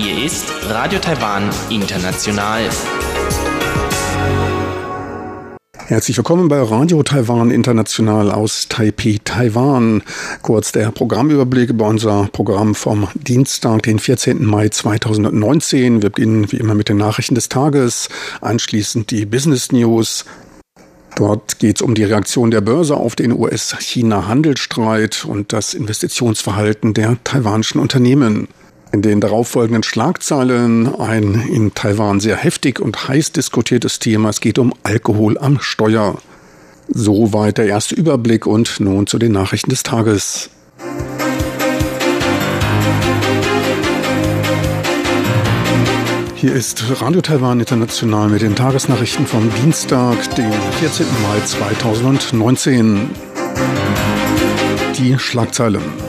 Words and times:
Hier 0.00 0.24
ist 0.24 0.44
Radio 0.68 1.00
Taiwan 1.00 1.50
International. 1.70 2.60
Herzlich 5.76 6.16
willkommen 6.16 6.46
bei 6.46 6.62
Radio 6.62 7.02
Taiwan 7.02 7.50
International 7.50 8.30
aus 8.30 8.68
Taipei, 8.68 9.18
Taiwan. 9.24 10.04
Kurz 10.42 10.70
der 10.70 10.92
Programmüberblick 10.92 11.70
über 11.70 11.88
unser 11.88 12.28
Programm 12.30 12.76
vom 12.76 13.08
Dienstag, 13.14 13.82
den 13.82 13.98
14. 13.98 14.44
Mai 14.44 14.68
2019. 14.68 16.00
Wir 16.00 16.10
beginnen 16.10 16.52
wie 16.52 16.58
immer 16.58 16.76
mit 16.76 16.88
den 16.88 16.98
Nachrichten 16.98 17.34
des 17.34 17.48
Tages, 17.48 18.08
anschließend 18.40 19.10
die 19.10 19.26
Business 19.26 19.72
News, 19.72 20.24
Dort 21.16 21.58
geht 21.58 21.78
es 21.78 21.82
um 21.82 21.96
die 21.96 22.04
Reaktion 22.04 22.52
der 22.52 22.60
Börse 22.60 22.96
auf 22.96 23.16
den 23.16 23.32
US-China-Handelsstreit 23.32 25.24
und 25.24 25.52
das 25.52 25.74
Investitionsverhalten 25.74 26.94
der 26.94 27.16
taiwanischen 27.24 27.80
Unternehmen. 27.80 28.46
In 28.90 29.02
den 29.02 29.20
darauffolgenden 29.20 29.82
Schlagzeilen 29.82 30.94
ein 30.98 31.46
in 31.52 31.74
Taiwan 31.74 32.20
sehr 32.20 32.36
heftig 32.36 32.80
und 32.80 33.08
heiß 33.08 33.32
diskutiertes 33.32 33.98
Thema. 33.98 34.30
Es 34.30 34.40
geht 34.40 34.58
um 34.58 34.72
Alkohol 34.82 35.36
am 35.36 35.60
Steuer. 35.60 36.16
Soweit 36.88 37.58
der 37.58 37.66
erste 37.66 37.94
Überblick 37.94 38.46
und 38.46 38.80
nun 38.80 39.06
zu 39.06 39.18
den 39.18 39.32
Nachrichten 39.32 39.68
des 39.68 39.82
Tages. 39.82 40.48
Hier 46.34 46.54
ist 46.54 47.02
Radio 47.02 47.20
Taiwan 47.20 47.60
International 47.60 48.28
mit 48.28 48.40
den 48.40 48.54
Tagesnachrichten 48.54 49.26
vom 49.26 49.52
Dienstag, 49.60 50.34
den 50.36 50.52
14. 50.78 51.04
Mai 51.22 51.44
2019. 51.44 53.10
Die 54.96 55.18
Schlagzeilen. 55.18 56.07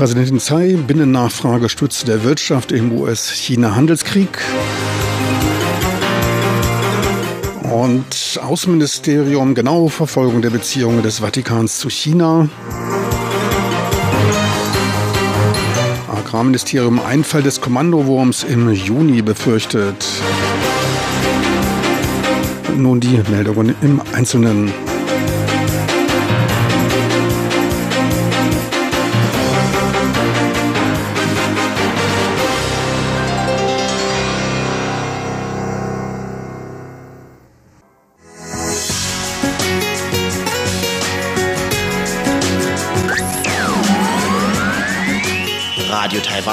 Präsidentin 0.00 0.38
Tsai, 0.38 0.78
Binnennachfrage 0.86 1.68
stützt 1.68 2.08
der 2.08 2.24
Wirtschaft 2.24 2.72
im 2.72 2.90
US-China-Handelskrieg. 2.90 4.30
Und 7.64 8.40
Außenministerium, 8.42 9.54
genaue 9.54 9.90
Verfolgung 9.90 10.40
der 10.40 10.48
Beziehungen 10.48 11.02
des 11.02 11.18
Vatikans 11.18 11.80
zu 11.80 11.90
China. 11.90 12.48
Agrarministerium 16.10 16.98
Einfall 16.98 17.42
des 17.42 17.60
Kommandowurms 17.60 18.44
im 18.44 18.72
Juni 18.72 19.20
befürchtet. 19.20 20.06
Nun 22.74 23.00
die 23.00 23.20
Meldungen 23.30 23.74
im 23.82 24.00
Einzelnen. 24.14 24.72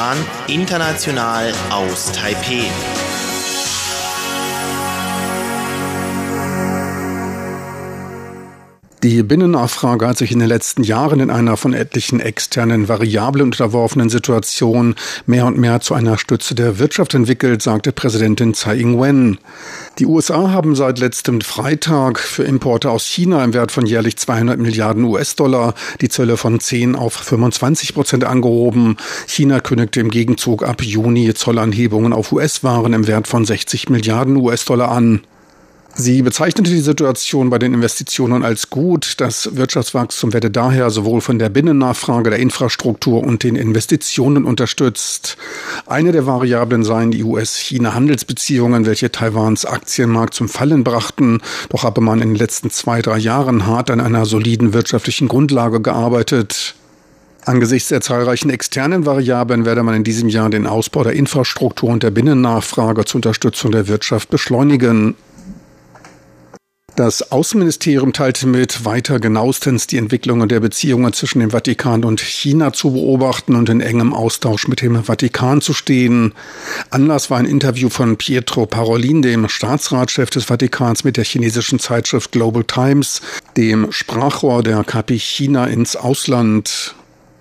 Taiwan, 0.08 0.26
international 0.48 1.52
aus 1.70 2.12
Taipeh. 2.14 3.07
Die 9.04 9.22
Binnennachfrage 9.22 10.08
hat 10.08 10.18
sich 10.18 10.32
in 10.32 10.40
den 10.40 10.48
letzten 10.48 10.82
Jahren 10.82 11.20
in 11.20 11.30
einer 11.30 11.56
von 11.56 11.76
etlichen 11.76 12.20
externen 12.20 12.90
Variablen 12.90 13.46
unterworfenen 13.46 14.10
Situation 14.10 14.96
mehr 15.28 15.46
und 15.46 15.56
mehr 15.56 15.82
zu 15.82 15.94
einer 15.94 16.18
Stütze 16.18 16.56
der 16.56 16.80
Wirtschaft 16.80 17.14
entwickelt, 17.14 17.62
sagte 17.62 17.92
Präsidentin 17.92 18.56
Tsai 18.56 18.80
Ing-wen. 18.80 19.38
Die 20.00 20.08
USA 20.08 20.50
haben 20.50 20.76
seit 20.76 20.98
letztem 20.98 21.42
Freitag 21.42 22.18
für 22.18 22.44
Importe 22.44 22.90
aus 22.90 23.06
China 23.06 23.44
im 23.44 23.54
Wert 23.54 23.72
von 23.72 23.86
jährlich 23.86 24.18
200 24.18 24.58
Milliarden 24.58 25.04
US-Dollar 25.04 25.76
die 26.02 26.10
Zölle 26.10 26.36
von 26.36 26.60
10 26.60 26.96
auf 26.96 27.14
25 27.14 27.94
Prozent 27.94 28.24
angehoben. 28.24 28.98
China 29.28 29.60
kündigte 29.60 30.00
im 30.00 30.10
Gegenzug 30.10 30.64
ab 30.64 30.82
Juni 30.82 31.36
Zollanhebungen 31.36 32.14
auf 32.14 32.32
US-Waren 32.32 32.94
im 32.94 33.06
Wert 33.06 33.28
von 33.28 33.46
60 33.46 33.90
Milliarden 33.90 34.38
US-Dollar 34.38 34.90
an. 34.90 35.22
Sie 36.00 36.22
bezeichnete 36.22 36.70
die 36.70 36.80
Situation 36.80 37.50
bei 37.50 37.58
den 37.58 37.74
Investitionen 37.74 38.46
als 38.46 38.70
gut. 38.70 39.16
Das 39.18 39.56
Wirtschaftswachstum 39.56 40.32
werde 40.32 40.52
daher 40.52 40.92
sowohl 40.92 41.22
von 41.22 41.40
der 41.40 41.50
Binnennachfrage, 41.50 42.30
der 42.30 42.38
Infrastruktur 42.38 43.24
und 43.24 43.42
den 43.42 43.56
Investitionen 43.56 44.46
unterstützt. 44.46 45.38
Eine 45.88 46.12
der 46.12 46.28
Variablen 46.28 46.84
seien 46.84 47.10
die 47.10 47.24
US-China-Handelsbeziehungen, 47.24 48.86
welche 48.86 49.12
Taiwans 49.12 49.66
Aktienmarkt 49.66 50.36
zum 50.36 50.50
Fallen 50.50 50.84
brachten. 50.84 51.42
Doch 51.70 51.82
habe 51.82 52.02
man 52.02 52.22
in 52.22 52.30
den 52.30 52.38
letzten 52.38 52.70
zwei, 52.70 53.02
drei 53.02 53.18
Jahren 53.18 53.66
hart 53.66 53.90
an 53.90 54.00
einer 54.00 54.28
soliden 54.28 54.74
wirtschaftlichen 54.74 55.28
Grundlage 55.28 55.82
gearbeitet. 55.82 56.76
Angesichts 57.44 57.90
der 57.90 58.02
zahlreichen 58.02 58.52
externen 58.52 59.08
Variablen 59.08 59.66
werde 59.66 59.82
man 59.82 59.96
in 59.96 60.04
diesem 60.04 60.30
Jahr 60.30 60.52
den 60.52 60.68
Ausbau 60.68 61.02
der 61.02 61.14
Infrastruktur 61.14 61.90
und 61.90 62.04
der 62.04 62.12
Binnennachfrage 62.12 63.06
zur 63.06 63.18
Unterstützung 63.18 63.72
der 63.72 63.88
Wirtschaft 63.88 64.30
beschleunigen. 64.30 65.16
Das 66.98 67.32
Außenministerium 67.32 68.12
teilte 68.12 68.48
mit, 68.48 68.84
weiter 68.84 69.20
genauestens 69.20 69.86
die 69.86 69.98
Entwicklungen 69.98 70.50
der 70.50 70.60
Beziehungen 70.60 71.14
zwischen 71.14 71.42
dem 71.42 71.52
Vatikan 71.52 72.04
und 72.04 72.22
China 72.22 72.74
zu 72.74 72.92
beobachten 72.92 73.56
und 73.56 73.70
in 73.70 73.82
engem 73.82 74.16
Austausch 74.16 74.68
mit 74.68 74.82
dem 74.82 75.04
Vatikan 75.04 75.62
zu 75.62 75.76
stehen. 75.76 76.34
Anlass 76.90 77.30
war 77.30 77.38
ein 77.38 77.46
Interview 77.46 77.90
von 77.90 78.18
Pietro 78.18 78.66
Parolin, 78.66 79.22
dem 79.22 79.48
Staatsratschef 79.48 80.32
des 80.32 80.46
Vatikans, 80.46 81.04
mit 81.04 81.18
der 81.18 81.24
chinesischen 81.24 81.78
Zeitschrift 81.78 82.32
Global 82.32 82.64
Times, 82.64 83.22
dem 83.56 83.92
Sprachrohr 83.92 84.64
der 84.64 84.84
KP 84.84 85.20
China 85.20 85.68
ins 85.68 85.96
Ausland. 85.96 86.96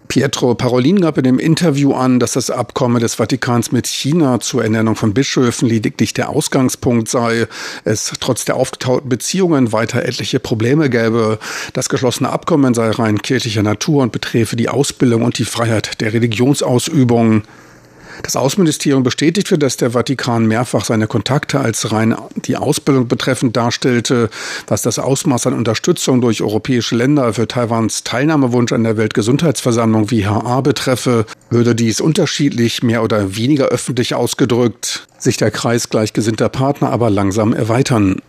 Pietro 0.09 0.55
Parolin 0.55 1.01
gab 1.01 1.19
in 1.19 1.25
dem 1.25 1.39
Interview 1.39 1.93
an, 1.93 2.19
dass 2.21 2.33
das 2.33 2.51
Abkommen 2.51 3.01
des 3.01 3.15
Vatikans 3.15 3.73
mit 3.73 3.87
China 3.87 4.41
zur 4.41 4.63
Ernennung 4.63 4.97
von 4.97 5.15
Bischöfen 5.15 5.69
lediglich 5.69 6.15
der 6.15 6.29
Ausgangspunkt 6.29 7.09
sei, 7.09 7.47
es 7.85 8.13
trotz 8.21 8.45
der 8.45 8.57
aufgetauten 8.57 9.09
Beziehungen 9.09 9.73
weiter 9.73 10.05
etliche 10.05 10.41
Probleme 10.41 10.91
gäbe. 10.91 11.39
Das 11.73 11.89
geschlossene 11.89 12.31
Abkommen 12.31 12.75
sei 12.75 12.91
rein 12.91 13.23
kirchlicher 13.23 13.63
Natur 13.63 14.03
und 14.03 14.13
beträfe 14.13 14.57
die 14.57 14.69
Ausbildung 14.69 15.23
und 15.23 15.39
die 15.39 15.45
Freiheit 15.45 16.01
der 16.01 16.13
Religionsausübung. 16.13 17.43
Das 18.23 18.37
Außenministerium 18.37 19.03
bestätigte, 19.03 19.59
dass 19.59 19.77
der 19.77 19.91
Vatikan 19.93 20.47
mehrfach 20.47 20.85
seine 20.85 21.07
Kontakte 21.07 21.61
als 21.61 21.93
rein 21.93 22.17
die 22.35 22.57
Ausbildung 22.57 23.09
betreffend 23.09 23.57
darstellte, 23.57 24.31
was 24.67 24.83
das 24.83 24.99
Ausmaß 24.99 25.47
an 25.47 25.55
Unterstützung 25.55 26.21
durch 26.21 26.43
europäische 26.43 26.97
Länder 26.97 27.33
für 27.35 27.49
Taiwans 27.49 28.05
Teilnahmewunsch 28.05 28.73
an 28.73 28.85
der 28.85 28.97
Weltgesundheitsversammlung 28.97 30.11
WHA 30.11 30.61
betreffe, 30.61 31.27
würde 31.51 31.75
dies 31.75 32.01
unterschiedlich, 32.01 32.83
mehr 32.83 33.03
oder 33.03 33.37
weniger 33.37 33.67
öffentlich 33.67 34.15
ausgedrückt, 34.15 35.07
sich 35.19 35.37
der 35.37 35.51
Kreis 35.51 35.89
gleichgesinnter 35.89 36.49
Partner 36.49 36.91
aber 36.91 37.11
langsam 37.11 37.53
erweitern. 37.53 38.21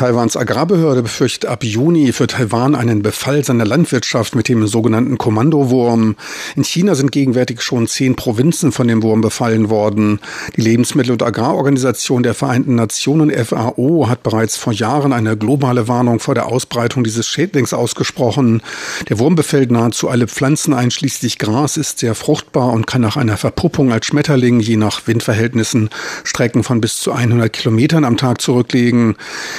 Taiwans 0.00 0.34
Agrarbehörde 0.34 1.02
befürchtet 1.02 1.50
ab 1.50 1.62
Juni 1.62 2.14
für 2.14 2.26
Taiwan 2.26 2.74
einen 2.74 3.02
Befall 3.02 3.44
seiner 3.44 3.66
Landwirtschaft 3.66 4.34
mit 4.34 4.48
dem 4.48 4.66
sogenannten 4.66 5.18
Kommandowurm. 5.18 6.16
In 6.56 6.64
China 6.64 6.94
sind 6.94 7.12
gegenwärtig 7.12 7.60
schon 7.60 7.86
zehn 7.86 8.16
Provinzen 8.16 8.72
von 8.72 8.88
dem 8.88 9.02
Wurm 9.02 9.20
befallen 9.20 9.68
worden. 9.68 10.18
Die 10.56 10.62
Lebensmittel- 10.62 11.12
und 11.12 11.22
Agrarorganisation 11.22 12.22
der 12.22 12.32
Vereinten 12.32 12.76
Nationen 12.76 13.30
FAO 13.30 14.08
hat 14.08 14.22
bereits 14.22 14.56
vor 14.56 14.72
Jahren 14.72 15.12
eine 15.12 15.36
globale 15.36 15.86
Warnung 15.86 16.18
vor 16.18 16.34
der 16.34 16.46
Ausbreitung 16.46 17.04
dieses 17.04 17.28
Schädlings 17.28 17.74
ausgesprochen. 17.74 18.62
Der 19.10 19.18
Wurm 19.18 19.34
befällt 19.34 19.70
nahezu 19.70 20.08
alle 20.08 20.28
Pflanzen 20.28 20.72
einschließlich 20.72 21.38
Gras, 21.38 21.76
ist 21.76 21.98
sehr 21.98 22.14
fruchtbar 22.14 22.72
und 22.72 22.86
kann 22.86 23.02
nach 23.02 23.18
einer 23.18 23.36
Verpuppung 23.36 23.92
als 23.92 24.06
Schmetterling 24.06 24.60
je 24.60 24.78
nach 24.78 25.06
Windverhältnissen 25.06 25.90
Strecken 26.24 26.64
von 26.64 26.80
bis 26.80 26.96
zu 27.00 27.12
100 27.12 27.52
Kilometern 27.52 28.06
am 28.06 28.16
Tag 28.16 28.40
zurücklegen. 28.40 29.16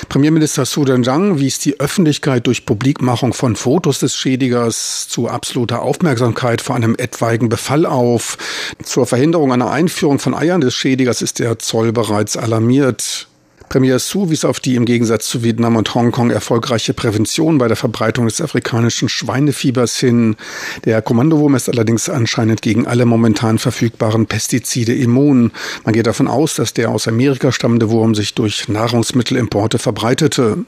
Premier 0.10 0.31
Premierminister 0.32 0.66
Su 0.66 0.86
Zhang 0.86 1.40
wies 1.40 1.60
die 1.60 1.82
Öffentlichkeit 1.82 2.48
durch 2.48 2.66
Publikmachung 2.66 3.34
von 3.34 3.58
Fotos 3.58 4.00
des 4.00 4.16
Schädigers 4.16 5.10
zu 5.10 5.28
absoluter 5.28 5.82
Aufmerksamkeit 5.82 6.62
vor 6.62 6.74
einem 6.74 6.96
etwaigen 6.98 7.50
Befall 7.50 7.86
auf. 7.86 8.38
Zur 8.82 9.06
Verhinderung 9.06 9.52
einer 9.52 9.72
Einführung 9.72 10.20
von 10.20 10.34
Eiern 10.34 10.62
des 10.62 10.74
Schädigers 10.74 11.22
ist 11.22 11.40
der 11.40 11.60
Zoll 11.60 11.92
bereits 11.92 12.38
alarmiert. 12.38 13.28
Premier 13.72 14.00
Su 14.00 14.30
wies 14.30 14.44
auf 14.44 14.60
die 14.60 14.76
im 14.76 14.84
Gegensatz 14.84 15.30
zu 15.30 15.44
Vietnam 15.44 15.78
und 15.78 15.96
Hongkong 15.96 16.30
erfolgreiche 16.30 16.94
Prävention 16.94 17.58
bei 17.58 17.70
der 17.70 17.78
Verbreitung 17.78 18.26
des 18.26 18.42
afrikanischen 18.42 19.08
Schweinefiebers 19.08 19.98
hin. 19.98 20.36
Der 20.84 21.02
Kommandowurm 21.02 21.56
ist 21.56 21.70
allerdings 21.70 22.10
anscheinend 22.10 22.62
gegen 22.62 22.86
alle 22.86 23.06
momentan 23.06 23.60
verfügbaren 23.60 24.26
Pestizide 24.26 24.94
immun. 24.94 25.54
Man 25.86 25.94
geht 25.94 26.06
davon 26.06 26.28
aus, 26.28 26.56
dass 26.56 26.74
der 26.74 26.90
aus 26.90 27.08
Amerika 27.08 27.54
stammende 27.54 27.90
Wurm 27.90 28.14
sich 28.14 28.34
durch 28.34 28.68
Nahrungsmittelimporte 28.68 29.80
verbreitete. 29.80 30.66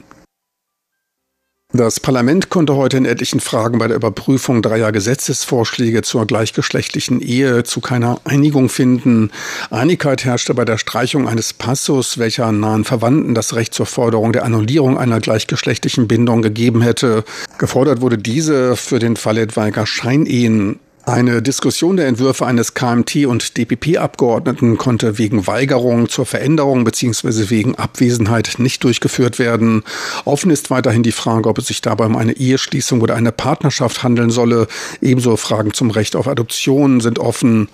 Das 1.76 1.98
Parlament 1.98 2.50
konnte 2.50 2.76
heute 2.76 2.98
in 2.98 3.04
etlichen 3.04 3.40
Fragen 3.40 3.80
bei 3.80 3.88
der 3.88 3.96
Überprüfung 3.96 4.62
dreier 4.62 4.92
Gesetzesvorschläge 4.92 6.02
zur 6.02 6.24
gleichgeschlechtlichen 6.24 7.20
Ehe 7.20 7.64
zu 7.64 7.80
keiner 7.80 8.20
Einigung 8.22 8.68
finden. 8.68 9.32
Einigkeit 9.70 10.24
herrschte 10.24 10.54
bei 10.54 10.64
der 10.64 10.78
Streichung 10.78 11.26
eines 11.26 11.52
Passus, 11.52 12.16
welcher 12.16 12.52
nahen 12.52 12.84
Verwandten 12.84 13.34
das 13.34 13.56
Recht 13.56 13.74
zur 13.74 13.86
Forderung 13.86 14.32
der 14.32 14.44
Annullierung 14.44 14.96
einer 14.96 15.18
gleichgeschlechtlichen 15.18 16.06
Bindung 16.06 16.42
gegeben 16.42 16.80
hätte. 16.80 17.24
Gefordert 17.58 18.00
wurde 18.00 18.18
diese 18.18 18.76
für 18.76 19.00
den 19.00 19.16
Fall 19.16 19.36
etwaiger 19.36 19.84
Scheinehen. 19.84 20.78
Eine 21.06 21.42
Diskussion 21.42 21.98
der 21.98 22.06
Entwürfe 22.06 22.46
eines 22.46 22.74
KMT- 22.74 23.26
und 23.26 23.58
DPP-Abgeordneten 23.58 24.78
konnte 24.78 25.18
wegen 25.18 25.46
Weigerung 25.46 26.08
zur 26.08 26.24
Veränderung 26.24 26.84
bzw. 26.84 27.50
wegen 27.50 27.74
Abwesenheit 27.74 28.54
nicht 28.56 28.82
durchgeführt 28.82 29.38
werden. 29.38 29.82
Offen 30.24 30.50
ist 30.50 30.70
weiterhin 30.70 31.02
die 31.02 31.12
Frage, 31.12 31.50
ob 31.50 31.58
es 31.58 31.66
sich 31.66 31.82
dabei 31.82 32.06
um 32.06 32.16
eine 32.16 32.32
Eheschließung 32.32 33.02
oder 33.02 33.16
eine 33.16 33.32
Partnerschaft 33.32 34.02
handeln 34.02 34.30
solle. 34.30 34.66
Ebenso 35.02 35.36
Fragen 35.36 35.74
zum 35.74 35.90
Recht 35.90 36.16
auf 36.16 36.26
Adoption 36.26 37.02
sind 37.02 37.18
offen. 37.18 37.68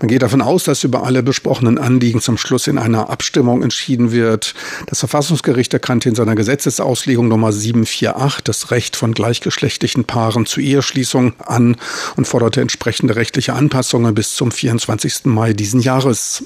Man 0.00 0.08
geht 0.08 0.20
davon 0.20 0.42
aus, 0.42 0.64
dass 0.64 0.84
über 0.84 1.04
alle 1.04 1.22
besprochenen 1.22 1.78
Anliegen 1.78 2.20
zum 2.20 2.36
Schluss 2.36 2.66
in 2.66 2.76
einer 2.76 3.08
Abstimmung 3.08 3.62
entschieden 3.62 4.12
wird. 4.12 4.54
Das 4.86 4.98
Verfassungsgericht 4.98 5.72
erkannte 5.72 6.10
in 6.10 6.14
seiner 6.14 6.34
Gesetzesauslegung 6.34 7.28
Nummer 7.28 7.52
748 7.52 8.44
das 8.44 8.70
Recht 8.70 8.96
von 8.96 9.14
gleichgeschlechtlichen 9.14 10.04
Paaren 10.04 10.44
zur 10.44 10.62
Eheschließung 10.62 11.32
an 11.38 11.76
und 12.16 12.26
forderte 12.26 12.65
entsprechende 12.66 13.14
rechtliche 13.14 13.52
Anpassungen 13.52 14.12
bis 14.12 14.34
zum 14.34 14.50
24. 14.50 15.26
Mai 15.26 15.52
diesen 15.52 15.80
Jahres. 15.80 16.42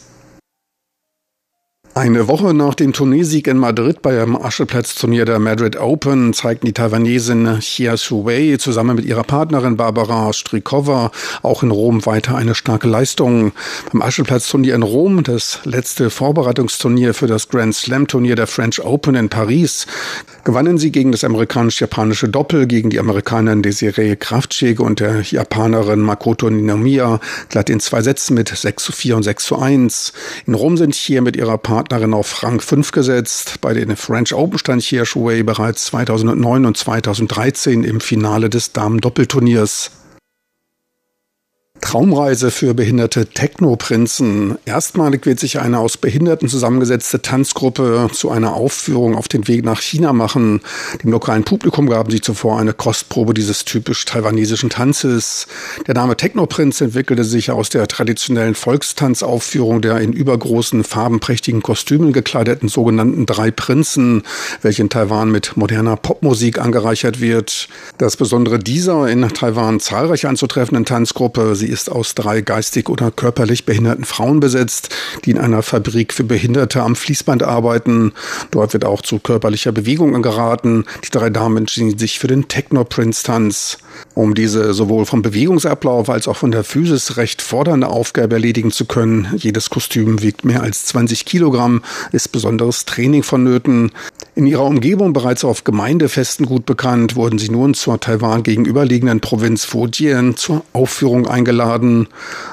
Eine 1.92 2.28
Woche 2.28 2.54
nach 2.54 2.76
dem 2.76 2.92
Turniersieg 2.92 3.48
in 3.48 3.56
Madrid 3.56 4.00
beim 4.00 4.36
Ascheplatz-Turnier 4.36 5.24
der 5.24 5.40
Madrid 5.40 5.76
Open 5.76 6.32
zeigten 6.32 6.66
die 6.66 6.72
Taiwanesin 6.72 7.58
Xia 7.58 7.96
Shuwei 7.96 8.56
zusammen 8.58 8.94
mit 8.94 9.04
ihrer 9.04 9.24
Partnerin 9.24 9.76
Barbara 9.76 10.32
Strikova 10.32 11.10
auch 11.42 11.64
in 11.64 11.72
Rom 11.72 12.06
weiter 12.06 12.36
eine 12.36 12.54
starke 12.54 12.86
Leistung. 12.86 13.50
Beim 13.92 14.02
Ascheplatz-Turnier 14.02 14.76
in 14.76 14.84
Rom, 14.84 15.24
das 15.24 15.58
letzte 15.64 16.10
Vorbereitungsturnier 16.10 17.12
für 17.12 17.26
das 17.26 17.48
Grand 17.48 17.74
Slam-Turnier 17.74 18.36
der 18.36 18.46
French 18.46 18.80
Open 18.84 19.16
in 19.16 19.28
Paris, 19.28 19.88
gewannen 20.44 20.78
sie 20.78 20.92
gegen 20.92 21.10
das 21.10 21.24
amerikanisch-japanische 21.24 22.28
Doppel, 22.28 22.68
gegen 22.68 22.90
die 22.90 23.00
Amerikanerin 23.00 23.62
Desiree 23.62 24.14
Kraftschläge 24.14 24.84
und 24.84 25.00
der 25.00 25.22
Japanerin 25.22 26.00
Makoto 26.00 26.50
Ninomiya 26.50 27.18
glatt 27.48 27.68
in 27.68 27.80
zwei 27.80 28.00
Sätzen 28.00 28.34
mit 28.34 28.48
6 28.48 28.80
zu 28.80 28.92
4 28.92 29.16
und 29.16 29.24
6 29.24 29.44
zu 29.44 29.58
1. 29.58 30.12
In 30.46 30.54
Rom 30.54 30.76
sind 30.76 30.94
hier 30.94 31.20
mit 31.20 31.36
ihrer 31.36 31.58
Partnerin 31.58 31.79
Partnerin 31.80 32.12
auf 32.12 32.42
Rang 32.42 32.60
5 32.60 32.92
gesetzt. 32.92 33.62
Bei 33.62 33.72
den 33.72 33.96
French 33.96 34.34
Open 34.34 34.58
stand 34.58 34.82
Xia 34.82 35.06
Shuwei 35.06 35.42
bereits 35.42 35.86
2009 35.86 36.66
und 36.66 36.76
2013 36.76 37.84
im 37.84 38.02
Finale 38.02 38.50
des 38.50 38.72
Damen-Doppelturniers. 38.72 39.90
Traumreise 41.80 42.50
für 42.50 42.74
behinderte 42.74 43.26
Technoprinzen. 43.26 44.58
Erstmalig 44.64 45.26
wird 45.26 45.40
sich 45.40 45.60
eine 45.60 45.78
aus 45.78 45.96
Behinderten 45.96 46.48
zusammengesetzte 46.48 47.22
Tanzgruppe 47.22 48.08
zu 48.12 48.30
einer 48.30 48.54
Aufführung 48.54 49.16
auf 49.16 49.28
den 49.28 49.48
Weg 49.48 49.64
nach 49.64 49.80
China 49.80 50.12
machen. 50.12 50.60
Dem 51.02 51.10
lokalen 51.10 51.44
Publikum 51.44 51.88
gaben 51.88 52.10
sie 52.10 52.20
zuvor 52.20 52.58
eine 52.58 52.74
Kostprobe 52.74 53.34
dieses 53.34 53.64
typisch 53.64 54.04
taiwanesischen 54.04 54.70
Tanzes. 54.70 55.46
Der 55.86 55.94
Name 55.94 56.16
Technoprinz 56.16 56.80
entwickelte 56.80 57.24
sich 57.24 57.50
aus 57.50 57.70
der 57.70 57.88
traditionellen 57.88 58.54
Volkstanzaufführung 58.54 59.80
der 59.80 59.98
in 60.00 60.12
übergroßen, 60.12 60.84
farbenprächtigen 60.84 61.62
Kostümen 61.62 62.12
gekleideten 62.12 62.68
sogenannten 62.68 63.26
Drei 63.26 63.50
Prinzen, 63.50 64.22
welche 64.62 64.82
in 64.82 64.90
Taiwan 64.90 65.30
mit 65.30 65.56
moderner 65.56 65.96
Popmusik 65.96 66.58
angereichert 66.58 67.20
wird. 67.20 67.68
Das 67.98 68.16
Besondere 68.16 68.58
dieser 68.58 69.08
in 69.08 69.28
Taiwan 69.28 69.80
zahlreich 69.80 70.26
anzutreffenden 70.26 70.84
Tanzgruppe, 70.84 71.54
sie 71.54 71.69
ist 71.70 71.90
aus 71.90 72.14
drei 72.14 72.40
geistig 72.40 72.88
oder 72.88 73.10
körperlich 73.10 73.64
behinderten 73.64 74.04
Frauen 74.04 74.40
besetzt, 74.40 74.94
die 75.24 75.30
in 75.30 75.38
einer 75.38 75.62
Fabrik 75.62 76.12
für 76.12 76.24
Behinderte 76.24 76.82
am 76.82 76.96
Fließband 76.96 77.42
arbeiten. 77.42 78.12
Dort 78.50 78.72
wird 78.72 78.84
auch 78.84 79.02
zu 79.02 79.18
körperlicher 79.18 79.72
Bewegung 79.72 80.20
geraten. 80.22 80.84
Die 81.04 81.10
drei 81.10 81.30
Damen 81.30 81.56
entschieden 81.58 81.98
sich 81.98 82.18
für 82.18 82.26
den 82.26 82.48
Techno-Prince-Tanz. 82.48 83.78
Um 84.14 84.34
diese 84.34 84.74
sowohl 84.74 85.06
vom 85.06 85.22
Bewegungsablauf 85.22 86.10
als 86.10 86.28
auch 86.28 86.36
von 86.36 86.50
der 86.50 86.64
Physis 86.64 87.16
recht 87.16 87.42
fordernde 87.42 87.88
Aufgabe 87.88 88.34
erledigen 88.34 88.70
zu 88.70 88.84
können, 88.84 89.28
jedes 89.36 89.70
Kostüm 89.70 90.22
wiegt 90.22 90.44
mehr 90.44 90.62
als 90.62 90.86
20 90.86 91.24
Kilogramm, 91.24 91.82
ist 92.12 92.32
besonderes 92.32 92.84
Training 92.84 93.22
vonnöten. 93.22 93.92
In 94.36 94.46
ihrer 94.46 94.64
Umgebung 94.64 95.12
bereits 95.12 95.44
auf 95.44 95.64
Gemeindefesten 95.64 96.46
gut 96.46 96.64
bekannt, 96.64 97.16
wurden 97.16 97.38
sie 97.38 97.50
nun 97.50 97.74
zur 97.74 97.98
Taiwan 97.98 98.44
gegenüberliegenden 98.44 99.20
Provinz 99.20 99.64
Fujian 99.64 100.36
zur 100.36 100.64
Aufführung 100.72 101.26
eingeladen. 101.26 102.06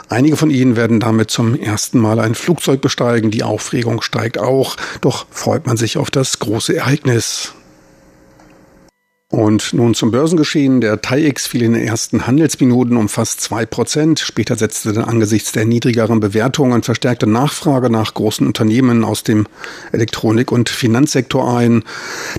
Einige 0.09 0.37
von 0.37 0.49
ihnen 0.49 0.75
werden 0.75 0.99
damit 0.99 1.29
zum 1.29 1.53
ersten 1.55 1.99
Mal 1.99 2.19
ein 2.19 2.33
Flugzeug 2.33 2.81
besteigen. 2.81 3.29
Die 3.29 3.43
Aufregung 3.43 4.01
steigt 4.01 4.39
auch, 4.39 4.75
doch 5.01 5.27
freut 5.29 5.67
man 5.67 5.77
sich 5.77 5.97
auf 5.97 6.09
das 6.09 6.39
große 6.39 6.75
Ereignis. 6.75 7.53
Und 9.29 9.73
nun 9.73 9.93
zum 9.93 10.11
Börsengeschehen. 10.11 10.79
Der 10.79 11.01
TAIEX 11.01 11.47
fiel 11.47 11.63
in 11.63 11.73
den 11.73 11.85
ersten 11.85 12.27
Handelsminuten 12.27 12.95
um 12.95 13.09
fast 13.09 13.41
zwei 13.41 13.65
Prozent. 13.65 14.21
Später 14.21 14.55
setzte 14.55 14.93
dann 14.93 15.03
angesichts 15.03 15.51
der 15.51 15.65
niedrigeren 15.65 16.21
Bewertungen 16.21 16.81
verstärkte 16.81 17.27
Nachfrage 17.27 17.89
nach 17.89 18.13
großen 18.13 18.47
Unternehmen 18.47 19.03
aus 19.03 19.23
dem 19.23 19.45
Elektronik- 19.91 20.53
und 20.53 20.69
Finanzsektor 20.69 21.57
ein. 21.57 21.83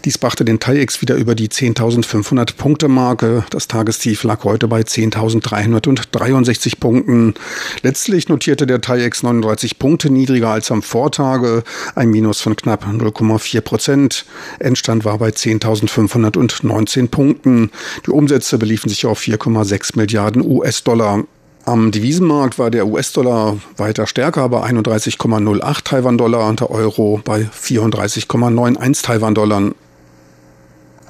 Dies 0.06 0.16
brachte 0.16 0.46
den 0.46 0.60
TAIEX 0.60 1.02
wieder 1.02 1.16
über 1.16 1.34
die 1.34 1.50
10.500 1.50 2.56
Punkte 2.56 2.88
Marke. 2.88 3.44
Das 3.50 3.68
Tagestief 3.68 4.24
lag 4.24 4.44
heute 4.44 4.66
bei 4.66 4.80
10.363 4.80 6.80
Punkten. 6.80 7.34
Letztlich 7.82 8.30
notierte 8.30 8.66
der 8.66 8.80
TAIEX 8.80 9.24
39 9.24 9.78
Punkte 9.78 10.08
niedriger 10.08 10.48
als 10.48 10.70
am 10.70 10.80
Vortage, 10.80 11.64
ein 11.94 12.08
Minus 12.08 12.40
von 12.40 12.56
knapp 12.56 12.86
0,4 12.86 13.60
Prozent. 13.60 14.24
Endstand 14.58 15.04
war 15.04 15.18
bei 15.18 15.28
10.509 15.28 16.77
19 16.78 17.08
Punkten. 17.08 17.70
Die 18.06 18.10
Umsätze 18.10 18.58
beliefen 18.58 18.88
sich 18.88 19.04
auf 19.06 19.20
4,6 19.20 19.96
Milliarden 19.96 20.42
US-Dollar. 20.42 21.24
Am 21.64 21.90
Devisenmarkt 21.90 22.58
war 22.58 22.70
der 22.70 22.86
US-Dollar 22.86 23.58
weiter 23.76 24.06
stärker 24.06 24.48
bei 24.48 24.62
31,08 24.62 25.84
Taiwan-Dollar 25.84 26.48
und 26.48 26.60
der 26.60 26.70
Euro 26.70 27.20
bei 27.24 27.42
34,91 27.42 29.02
Taiwan-Dollar. 29.02 29.72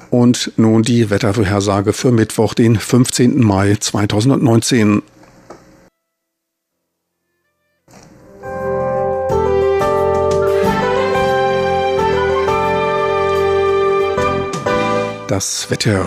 Und 0.09 0.51
nun 0.57 0.81
die 0.81 1.11
Wettervorhersage 1.11 1.93
für 1.93 2.11
Mittwoch, 2.11 2.55
den 2.55 2.77
15. 2.77 3.43
Mai 3.43 3.77
2019. 3.79 5.03
das 15.29 15.69
Wetter. 15.69 16.05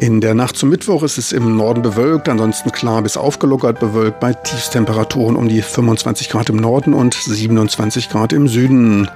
In 0.00 0.22
der 0.22 0.34
Nacht 0.34 0.56
zum 0.56 0.70
Mittwoch 0.70 1.02
ist 1.02 1.18
es 1.18 1.32
im 1.32 1.56
Norden 1.56 1.82
bewölkt, 1.82 2.26
ansonsten 2.28 2.72
klar 2.72 3.02
bis 3.02 3.18
aufgelockert 3.18 3.80
bewölkt 3.80 4.18
bei 4.18 4.32
Tiefstemperaturen 4.32 5.36
um 5.36 5.48
die 5.48 5.60
25 5.60 6.30
Grad 6.30 6.48
im 6.48 6.56
Norden 6.56 6.94
und 6.94 7.12
27 7.12 8.08
Grad 8.08 8.32
im 8.32 8.48
Süden. 8.48 9.10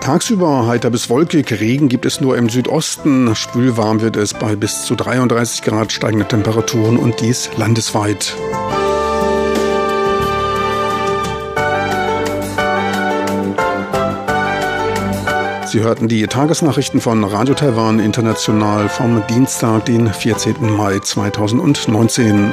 Tagsüber 0.00 0.66
heiter 0.66 0.88
bis 0.88 1.10
wolkig, 1.10 1.60
Regen 1.60 1.90
gibt 1.90 2.06
es 2.06 2.22
nur 2.22 2.38
im 2.38 2.48
Südosten, 2.48 3.36
spülwarm 3.36 4.00
wird 4.00 4.16
es 4.16 4.32
bei 4.32 4.56
bis 4.56 4.84
zu 4.84 4.94
33 4.94 5.62
Grad 5.62 5.92
steigende 5.92 6.26
Temperaturen 6.26 6.96
und 6.96 7.20
dies 7.20 7.50
landesweit. 7.58 8.34
Sie 15.72 15.80
hörten 15.80 16.06
die 16.06 16.26
Tagesnachrichten 16.26 17.00
von 17.00 17.24
Radio 17.24 17.54
Taiwan 17.54 17.98
International 17.98 18.90
vom 18.90 19.26
Dienstag, 19.26 19.86
den 19.86 20.12
14. 20.12 20.70
Mai 20.76 20.98
2019. 20.98 22.52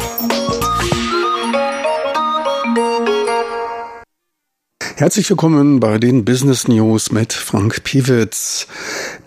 Herzlich 5.01 5.27
willkommen 5.31 5.79
bei 5.79 5.97
den 5.97 6.25
Business 6.25 6.67
News 6.67 7.11
mit 7.11 7.33
Frank 7.33 7.83
Piewitz. 7.83 8.67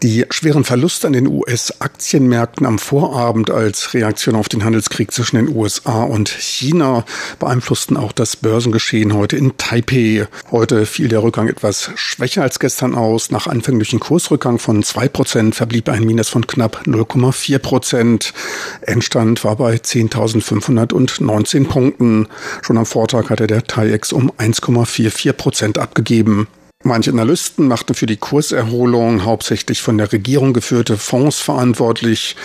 Die 0.05 0.25
schweren 0.31 0.63
Verluste 0.63 1.09
an 1.09 1.15
den 1.15 1.27
US-Aktienmärkten 1.27 2.65
am 2.65 2.79
Vorabend 2.79 3.51
als 3.51 3.93
Reaktion 3.93 4.37
auf 4.37 4.49
den 4.49 4.63
Handelskrieg 4.63 5.11
zwischen 5.11 5.35
den 5.35 5.49
USA 5.49 6.05
und 6.05 6.29
China 6.29 7.05
beeinflussten 7.41 7.97
auch 7.97 8.13
das 8.13 8.37
Börsengeschehen 8.37 9.15
heute 9.15 9.37
in 9.37 9.57
Taipei. 9.57 10.29
Heute 10.53 10.87
fiel 10.87 11.09
der 11.09 11.25
Rückgang 11.25 11.49
etwas 11.49 11.91
schwächer 11.97 12.43
als 12.43 12.61
gestern 12.61 12.95
aus. 12.95 13.33
Nach 13.33 13.49
anfänglichen 13.49 13.99
Kursrückgang 13.99 14.61
von 14.61 14.85
zwei 14.85 15.09
Prozent 15.09 15.57
verblieb 15.57 15.89
ein 15.89 16.05
Minus 16.05 16.29
von 16.29 16.47
knapp 16.47 16.83
0,4%. 16.87 17.59
Prozent. 17.59 18.33
Endstand 18.83 19.43
war 19.43 19.57
bei 19.57 19.75
10.519 19.75 21.67
Punkten. 21.67 22.29
Schon 22.63 22.79
am 22.79 22.87
Vortag 22.87 23.29
hatte 23.29 23.49
der 23.49 23.65
TAIEX 23.65 24.13
um 24.13 24.31
1,44 24.39 25.64
Prozent 25.65 25.79
abgegeben. 25.79 26.47
Manche 26.83 27.11
Analysten 27.11 27.67
machten 27.67 27.95
für 27.95 28.05
die 28.05 28.19
Kurserholung 28.19 29.25
hauptsächlich 29.25 29.81
von 29.81 29.97
der 29.97 30.13
Regierung 30.13 30.53
geführte 30.53 30.99
Fonds 30.99 31.41
verantwortlich, 31.41 32.37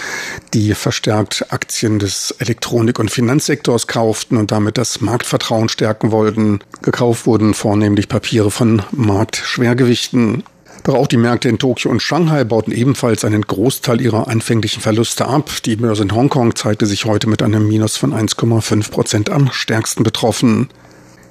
die 0.53 0.73
verstärkt 0.73 1.47
Aktien 1.49 1.99
des 1.99 2.33
Elektronik- 2.39 2.97
und 2.97 3.11
Finanzsektors 3.11 3.88
kauften 3.88 4.38
und 4.38 4.51
damit 4.53 4.77
das 4.77 5.01
Marktvertrauen 5.01 5.67
stärken 5.67 6.13
wollten. 6.13 6.59
Gekauft 6.81 7.25
wurden 7.25 7.53
vornehmlich 7.53 8.07
Papiere 8.07 8.51
von 8.51 8.83
Marktschwergewichten. 8.93 10.43
Doch 10.85 10.95
auch 10.95 11.07
die 11.07 11.17
Märkte 11.17 11.49
in 11.49 11.59
Tokio 11.59 11.91
und 11.91 12.01
Shanghai 12.01 12.45
bauten 12.45 12.71
ebenfalls 12.71 13.25
einen 13.25 13.41
Großteil 13.41 13.99
ihrer 13.99 14.29
anfänglichen 14.29 14.81
Verluste 14.81 15.27
ab. 15.27 15.49
Die 15.65 15.75
Börse 15.75 16.03
in 16.03 16.15
Hongkong 16.15 16.55
zeigte 16.55 16.85
sich 16.85 17.03
heute 17.03 17.27
mit 17.27 17.43
einem 17.43 17.67
Minus 17.67 17.97
von 17.97 18.13
1,5 18.13 18.89
Prozent 18.89 19.29
am 19.29 19.51
stärksten 19.51 20.03
betroffen. 20.03 20.69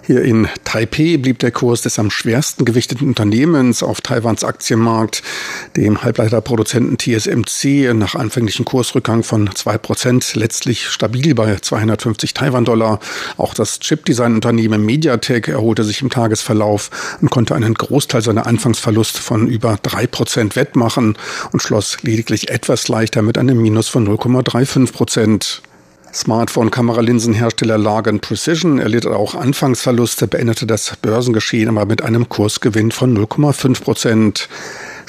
Hier 0.09 0.23
in 0.23 0.49
Taipei 0.65 1.19
blieb 1.19 1.38
der 1.41 1.50
Kurs 1.50 1.83
des 1.83 1.99
am 1.99 2.11
schwersten 2.11 2.65
gewichteten 2.65 3.09
Unternehmens 3.09 3.83
auf 3.83 4.00
Taiwans 4.00 4.43
Aktienmarkt, 4.43 5.23
dem 5.77 6.03
Halbleiterproduzenten 6.03 6.97
TSMC, 6.97 7.93
nach 7.93 8.15
anfänglichen 8.15 8.65
Kursrückgang 8.65 9.23
von 9.23 9.55
zwei 9.55 9.77
Prozent 9.77 10.35
letztlich 10.35 10.87
stabil 10.88 11.35
bei 11.35 11.57
250 11.57 12.33
Taiwan-Dollar. 12.33 13.00
Auch 13.37 13.53
das 13.53 13.81
Chipdesign-Unternehmen 13.81 14.83
Mediatek 14.83 15.49
erholte 15.49 15.85
sich 15.85 16.00
im 16.00 16.09
Tagesverlauf 16.09 17.19
und 17.21 17.31
konnte 17.31 17.55
einen 17.55 17.75
Großteil 17.75 18.23
seiner 18.23 18.47
Anfangsverluste 18.47 19.21
von 19.21 19.47
über 19.47 19.77
drei 19.83 20.07
Prozent 20.07 20.57
wettmachen 20.57 21.19
und 21.53 21.61
schloss 21.61 21.99
lediglich 22.00 22.49
etwas 22.49 22.88
leichter 22.88 23.21
mit 23.21 23.37
einem 23.37 23.61
Minus 23.61 23.88
von 23.88 24.09
0,35 24.09 24.91
Prozent. 24.91 25.62
Smartphone-Kameralinsenhersteller 26.12 27.79
Largan 27.79 28.21
Precision 28.21 28.79
erlitt 28.79 29.07
auch 29.07 29.35
Anfangsverluste, 29.35 30.27
beendete 30.27 30.67
das 30.67 30.97
Börsengeschehen 31.00 31.69
aber 31.69 31.87
mit 31.87 32.03
einem 32.03 32.29
Kursgewinn 32.29 32.91
von 32.91 33.17
0,5 33.17 33.83
Prozent. 33.83 34.49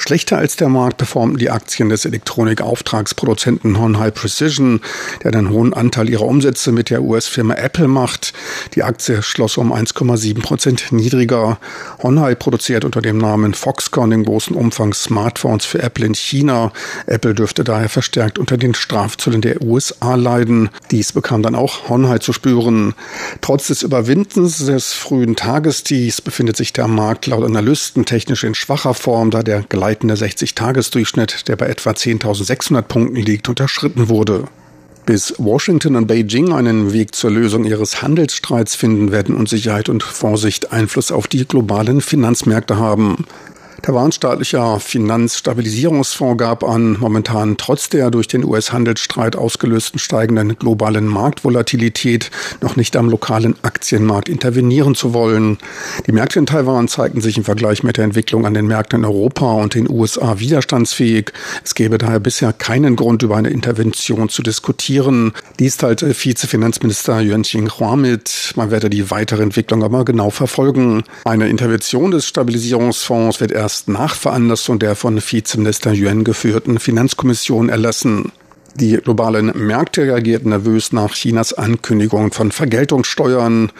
Schlechter 0.00 0.38
als 0.38 0.56
der 0.56 0.70
Markt 0.70 0.96
performten 0.96 1.36
die 1.36 1.50
Aktien 1.50 1.90
des 1.90 2.06
Elektronikauftragsproduzenten 2.06 3.78
Hon 3.78 3.98
High 3.98 4.14
Precision, 4.14 4.80
der 5.22 5.34
einen 5.34 5.50
hohen 5.50 5.74
Anteil 5.74 6.08
ihrer 6.08 6.24
Umsätze 6.24 6.72
mit 6.72 6.88
der 6.88 7.02
US-Firma 7.02 7.52
Apple 7.54 7.86
macht. 7.86 8.32
Die 8.74 8.82
Aktie 8.82 9.22
schloss 9.22 9.58
um 9.58 9.74
1,7 9.74 10.40
Prozent 10.40 10.90
niedriger. 10.90 11.58
Honhai 12.02 12.34
produziert 12.34 12.86
unter 12.86 13.02
dem 13.02 13.18
Namen 13.18 13.52
Foxconn 13.52 14.10
in 14.10 14.24
großen 14.24 14.56
Umfang 14.56 14.94
Smartphones 14.94 15.66
für 15.66 15.82
Apple 15.82 16.06
in 16.06 16.14
China. 16.14 16.72
Apple 17.06 17.34
dürfte 17.34 17.62
daher 17.62 17.90
verstärkt 17.90 18.38
unter 18.38 18.56
den 18.56 18.72
Strafzöllen 18.72 19.42
der 19.42 19.60
USA 19.60 20.14
leiden. 20.14 20.70
Dies 20.90 21.12
bekam 21.12 21.42
dann 21.42 21.54
auch 21.54 21.90
Honhai 21.90 22.18
zu 22.18 22.32
spüren. 22.32 22.94
Trotz 23.42 23.66
des 23.66 23.82
Überwindens 23.82 24.64
des 24.64 24.94
frühen 24.94 25.36
Tagestiefs 25.36 26.22
befindet 26.22 26.56
sich 26.56 26.72
der 26.72 26.88
Markt 26.88 27.26
laut 27.26 27.44
Analysten 27.44 28.06
technisch 28.06 28.44
in 28.44 28.54
schwacher 28.54 28.94
Form, 28.94 29.30
da 29.30 29.42
der 29.42 29.62
Gleich 29.68 29.89
gleitende 29.90 30.14
60-Tages-Durchschnitt, 30.14 31.48
der 31.48 31.56
bei 31.56 31.66
etwa 31.66 31.90
10.600 31.90 32.82
Punkten 32.82 33.16
liegt, 33.16 33.48
unterschritten 33.48 34.08
wurde. 34.08 34.44
Bis 35.04 35.34
Washington 35.38 35.96
und 35.96 36.06
Beijing 36.06 36.52
einen 36.52 36.92
Weg 36.92 37.16
zur 37.16 37.32
Lösung 37.32 37.64
ihres 37.64 38.00
Handelsstreits 38.00 38.76
finden, 38.76 39.10
werden 39.10 39.34
Unsicherheit 39.34 39.88
und 39.88 40.04
Vorsicht 40.04 40.72
Einfluss 40.72 41.10
auf 41.10 41.26
die 41.26 41.44
globalen 41.44 42.00
Finanzmärkte 42.00 42.76
haben. 42.76 43.24
Der 43.86 43.94
warnstaatliche 43.94 44.78
Finanzstabilisierungsfonds 44.78 46.36
gab 46.36 46.64
an, 46.64 46.98
momentan 47.00 47.56
trotz 47.56 47.88
der 47.88 48.10
durch 48.10 48.28
den 48.28 48.44
US-Handelsstreit 48.44 49.36
ausgelösten 49.36 49.98
steigenden 49.98 50.58
globalen 50.58 51.06
Marktvolatilität 51.06 52.30
noch 52.60 52.76
nicht 52.76 52.94
am 52.94 53.08
lokalen 53.08 53.56
Aktienmarkt 53.62 54.28
intervenieren 54.28 54.94
zu 54.94 55.14
wollen. 55.14 55.56
Die 56.06 56.12
Märkte 56.12 56.38
in 56.38 56.46
Taiwan 56.46 56.88
zeigten 56.88 57.22
sich 57.22 57.38
im 57.38 57.44
Vergleich 57.44 57.82
mit 57.82 57.96
der 57.96 58.04
Entwicklung 58.04 58.44
an 58.44 58.52
den 58.52 58.66
Märkten 58.66 59.00
in 59.00 59.04
Europa 59.06 59.50
und 59.54 59.74
den 59.74 59.88
USA 59.88 60.38
widerstandsfähig. 60.38 61.32
Es 61.64 61.74
gäbe 61.74 61.96
daher 61.96 62.20
bisher 62.20 62.52
keinen 62.52 62.96
Grund, 62.96 63.22
über 63.22 63.36
eine 63.36 63.48
Intervention 63.48 64.28
zu 64.28 64.42
diskutieren. 64.42 65.32
Dies 65.58 65.78
teilte 65.78 66.14
Vizefinanzminister 66.14 67.20
Yuan 67.20 67.42
Xinhua 67.42 67.96
mit. 67.96 68.52
Man 68.56 68.70
werde 68.70 68.90
die 68.90 69.10
weitere 69.10 69.42
Entwicklung 69.42 69.82
aber 69.82 70.04
genau 70.04 70.28
verfolgen. 70.28 71.04
Eine 71.24 71.48
Intervention 71.48 72.10
des 72.10 72.26
Stabilisierungsfonds 72.26 73.40
wird 73.40 73.52
erst 73.52 73.69
erst 73.70 73.86
nach 73.86 74.16
Veranlassung 74.16 74.80
der 74.80 74.96
von 74.96 75.22
Vizeminister 75.22 75.92
Yuan 75.92 76.24
geführten 76.24 76.80
Finanzkommission 76.80 77.68
erlassen. 77.68 78.32
Die 78.74 78.96
globalen 78.96 79.52
Märkte 79.54 80.02
reagierten 80.02 80.48
nervös 80.48 80.92
nach 80.92 81.14
Chinas 81.14 81.52
Ankündigung 81.52 82.32
von 82.32 82.50
Vergeltungssteuern. 82.50 83.70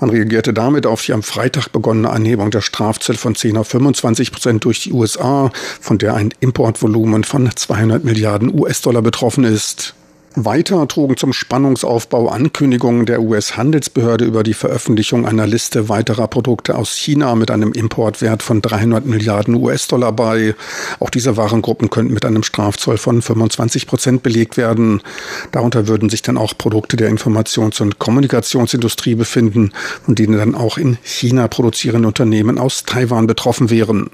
Man 0.00 0.10
reagierte 0.10 0.54
damit 0.54 0.86
auf 0.86 1.02
die 1.02 1.12
am 1.12 1.22
Freitag 1.22 1.68
begonnene 1.68 2.08
Anhebung 2.08 2.50
der 2.50 2.62
Strafzölle 2.62 3.18
von 3.18 3.34
10 3.34 3.58
auf 3.58 3.68
25 3.68 4.32
Prozent 4.32 4.64
durch 4.64 4.80
die 4.80 4.94
USA, 4.94 5.50
von 5.82 5.98
der 5.98 6.14
ein 6.14 6.32
Importvolumen 6.40 7.22
von 7.22 7.50
200 7.54 8.04
Milliarden 8.04 8.58
US-Dollar 8.58 9.02
betroffen 9.02 9.44
ist. 9.44 9.94
Weiter 10.38 10.86
trugen 10.86 11.16
zum 11.16 11.32
Spannungsaufbau 11.32 12.28
Ankündigungen 12.28 13.06
der 13.06 13.22
US-Handelsbehörde 13.22 14.26
über 14.26 14.42
die 14.42 14.52
Veröffentlichung 14.52 15.26
einer 15.26 15.46
Liste 15.46 15.88
weiterer 15.88 16.28
Produkte 16.28 16.76
aus 16.76 16.94
China 16.94 17.34
mit 17.34 17.50
einem 17.50 17.72
Importwert 17.72 18.42
von 18.42 18.60
300 18.60 19.06
Milliarden 19.06 19.54
US-Dollar 19.54 20.12
bei. 20.12 20.54
Auch 21.00 21.08
diese 21.08 21.38
Warengruppen 21.38 21.88
könnten 21.88 22.12
mit 22.12 22.26
einem 22.26 22.42
Strafzoll 22.42 22.98
von 22.98 23.22
25 23.22 23.86
Prozent 23.86 24.22
belegt 24.22 24.58
werden. 24.58 25.00
Darunter 25.52 25.88
würden 25.88 26.10
sich 26.10 26.20
dann 26.20 26.36
auch 26.36 26.52
Produkte 26.58 26.98
der 26.98 27.10
Informations- 27.10 27.80
und 27.80 27.98
Kommunikationsindustrie 27.98 29.14
befinden, 29.14 29.72
von 30.04 30.16
denen 30.16 30.36
dann 30.36 30.54
auch 30.54 30.76
in 30.76 30.98
China 31.02 31.48
produzierende 31.48 32.08
Unternehmen 32.08 32.58
aus 32.58 32.84
Taiwan 32.84 33.26
betroffen 33.26 33.70
wären. 33.70 34.10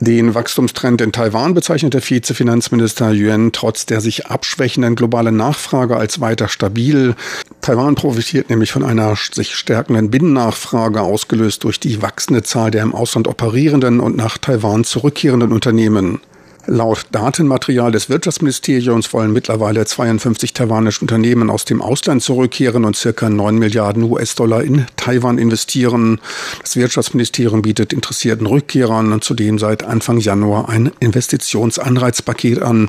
Den 0.00 0.34
Wachstumstrend 0.34 1.00
in 1.00 1.12
Taiwan 1.12 1.54
bezeichnete 1.54 2.02
Vizefinanzminister 2.02 3.12
Yuan 3.12 3.52
trotz 3.52 3.86
der 3.86 4.00
sich 4.00 4.26
abschwächenden 4.26 4.96
globalen 4.96 5.36
Nachfrage 5.36 5.96
als 5.96 6.20
weiter 6.20 6.48
stabil. 6.48 7.14
Taiwan 7.60 7.94
profitiert 7.94 8.50
nämlich 8.50 8.72
von 8.72 8.84
einer 8.84 9.14
sich 9.16 9.54
stärkenden 9.54 10.10
Binnennachfrage, 10.10 11.00
ausgelöst 11.00 11.64
durch 11.64 11.78
die 11.78 12.02
wachsende 12.02 12.42
Zahl 12.42 12.70
der 12.70 12.82
im 12.82 12.94
Ausland 12.94 13.28
operierenden 13.28 14.00
und 14.00 14.16
nach 14.16 14.36
Taiwan 14.36 14.84
zurückkehrenden 14.84 15.52
Unternehmen. 15.52 16.20
Laut 16.66 17.06
Datenmaterial 17.12 17.92
des 17.92 18.08
Wirtschaftsministeriums 18.08 19.12
wollen 19.12 19.32
mittlerweile 19.32 19.84
52 19.84 20.54
taiwanische 20.54 21.02
Unternehmen 21.02 21.50
aus 21.50 21.64
dem 21.64 21.82
Ausland 21.82 22.22
zurückkehren 22.22 22.84
und 22.84 22.96
circa 22.96 23.28
9 23.28 23.58
Milliarden 23.58 24.04
US-Dollar 24.04 24.62
in 24.62 24.86
Taiwan 24.96 25.38
investieren. 25.38 26.20
Das 26.62 26.76
Wirtschaftsministerium 26.76 27.62
bietet 27.62 27.92
interessierten 27.92 28.46
Rückkehrern 28.46 29.20
zudem 29.20 29.58
seit 29.58 29.84
Anfang 29.84 30.18
Januar 30.18 30.68
ein 30.68 30.90
Investitionsanreizpaket 31.00 32.62
an. 32.62 32.88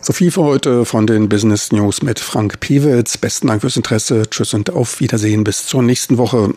So 0.00 0.12
viel 0.12 0.30
für 0.30 0.44
heute 0.44 0.84
von 0.84 1.06
den 1.06 1.28
Business 1.28 1.72
News 1.72 2.02
mit 2.02 2.20
Frank 2.20 2.60
Piewitz. 2.60 3.18
Besten 3.18 3.48
Dank 3.48 3.62
fürs 3.62 3.76
Interesse. 3.76 4.30
Tschüss 4.30 4.54
und 4.54 4.70
auf 4.70 5.00
Wiedersehen 5.00 5.42
bis 5.42 5.66
zur 5.66 5.82
nächsten 5.82 6.18
Woche. 6.18 6.54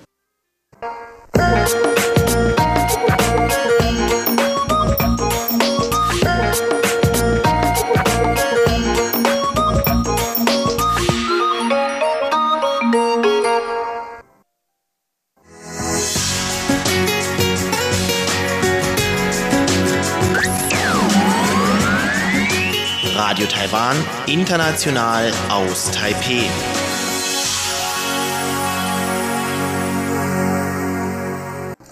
Radio 23.40 23.56
Taiwan, 23.56 23.96
international 24.26 25.32
aus 25.48 25.92
Taipei. 25.92 26.44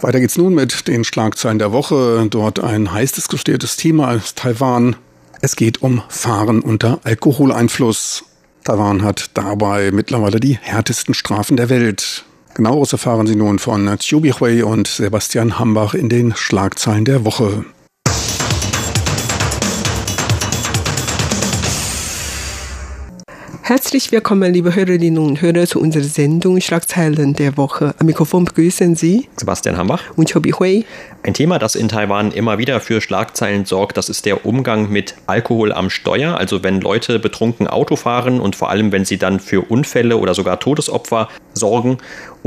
Weiter 0.02 0.20
geht's 0.20 0.38
nun 0.38 0.56
mit 0.56 0.90
den 0.90 1.06
Schlagzeilen 1.06 1.58
der 1.58 1.72
Woche. 1.72 2.28
Dort 2.30 2.60
ein 2.60 2.92
heiß 2.92 3.14
diskutiertes 3.14 3.78
Thema 3.78 4.14
aus 4.14 4.36
Taiwan. 4.36 4.98
Es 5.40 5.56
geht 5.56 5.82
um 5.82 6.02
Fahren 6.10 6.60
unter 6.60 7.00
Alkoholeinfluss. 7.06 8.26
Taiwan 8.66 9.04
hat 9.04 9.30
dabei 9.36 9.92
mittlerweile 9.94 10.42
die 10.42 10.58
härtesten 10.62 11.14
Strafen 11.14 11.56
der 11.56 11.70
Welt. 11.70 12.26
Genaueres 12.56 12.92
erfahren 12.92 13.26
Sie 13.26 13.38
nun 13.38 13.60
von 13.60 13.98
Chiu 14.00 14.20
Bihui 14.20 14.64
und 14.64 14.90
Sebastian 14.90 15.58
Hambach 15.58 15.94
in 15.94 16.10
den 16.10 16.36
Schlagzeilen 16.36 17.06
der 17.06 17.24
Woche. 17.24 17.64
Herzlich 23.68 24.14
willkommen, 24.14 24.54
liebe 24.54 24.76
Hörerinnen 24.76 25.18
und 25.18 25.42
Hörer, 25.42 25.68
zu 25.68 25.82
unserer 25.82 26.06
Sendung 26.06 26.62
Schlagzeilen 26.62 27.34
der 27.34 27.58
Woche. 27.58 27.94
Am 28.00 28.06
Mikrofon 28.06 28.46
begrüßen 28.46 28.96
Sie 28.96 29.28
Sebastian 29.36 29.76
Hambach 29.76 30.04
und 30.16 30.32
Chobi 30.32 30.52
Hui. 30.52 30.86
Ein 31.24 31.34
Thema, 31.34 31.60
das 31.60 31.76
in 31.76 31.90
Taiwan 31.90 32.32
immer 32.32 32.60
wieder 32.60 32.80
für 32.80 33.02
Schlagzeilen 33.02 33.66
sorgt, 33.66 33.98
das 33.98 34.08
ist 34.08 34.26
der 34.26 34.46
Umgang 34.46 34.90
mit 34.90 35.16
Alkohol 35.26 35.74
am 35.74 35.90
Steuer. 35.90 36.38
Also 36.38 36.64
wenn 36.64 36.80
Leute 36.80 37.20
betrunken 37.20 37.68
Auto 37.68 37.98
fahren 37.98 38.40
und 38.40 38.56
vor 38.56 38.70
allem, 38.70 38.94
wenn 38.94 39.04
sie 39.04 39.18
dann 39.18 39.42
für 39.42 39.70
Unfälle 39.70 40.16
oder 40.16 40.34
sogar 40.34 40.62
Todesopfer 40.62 41.28
sorgen. 41.54 41.98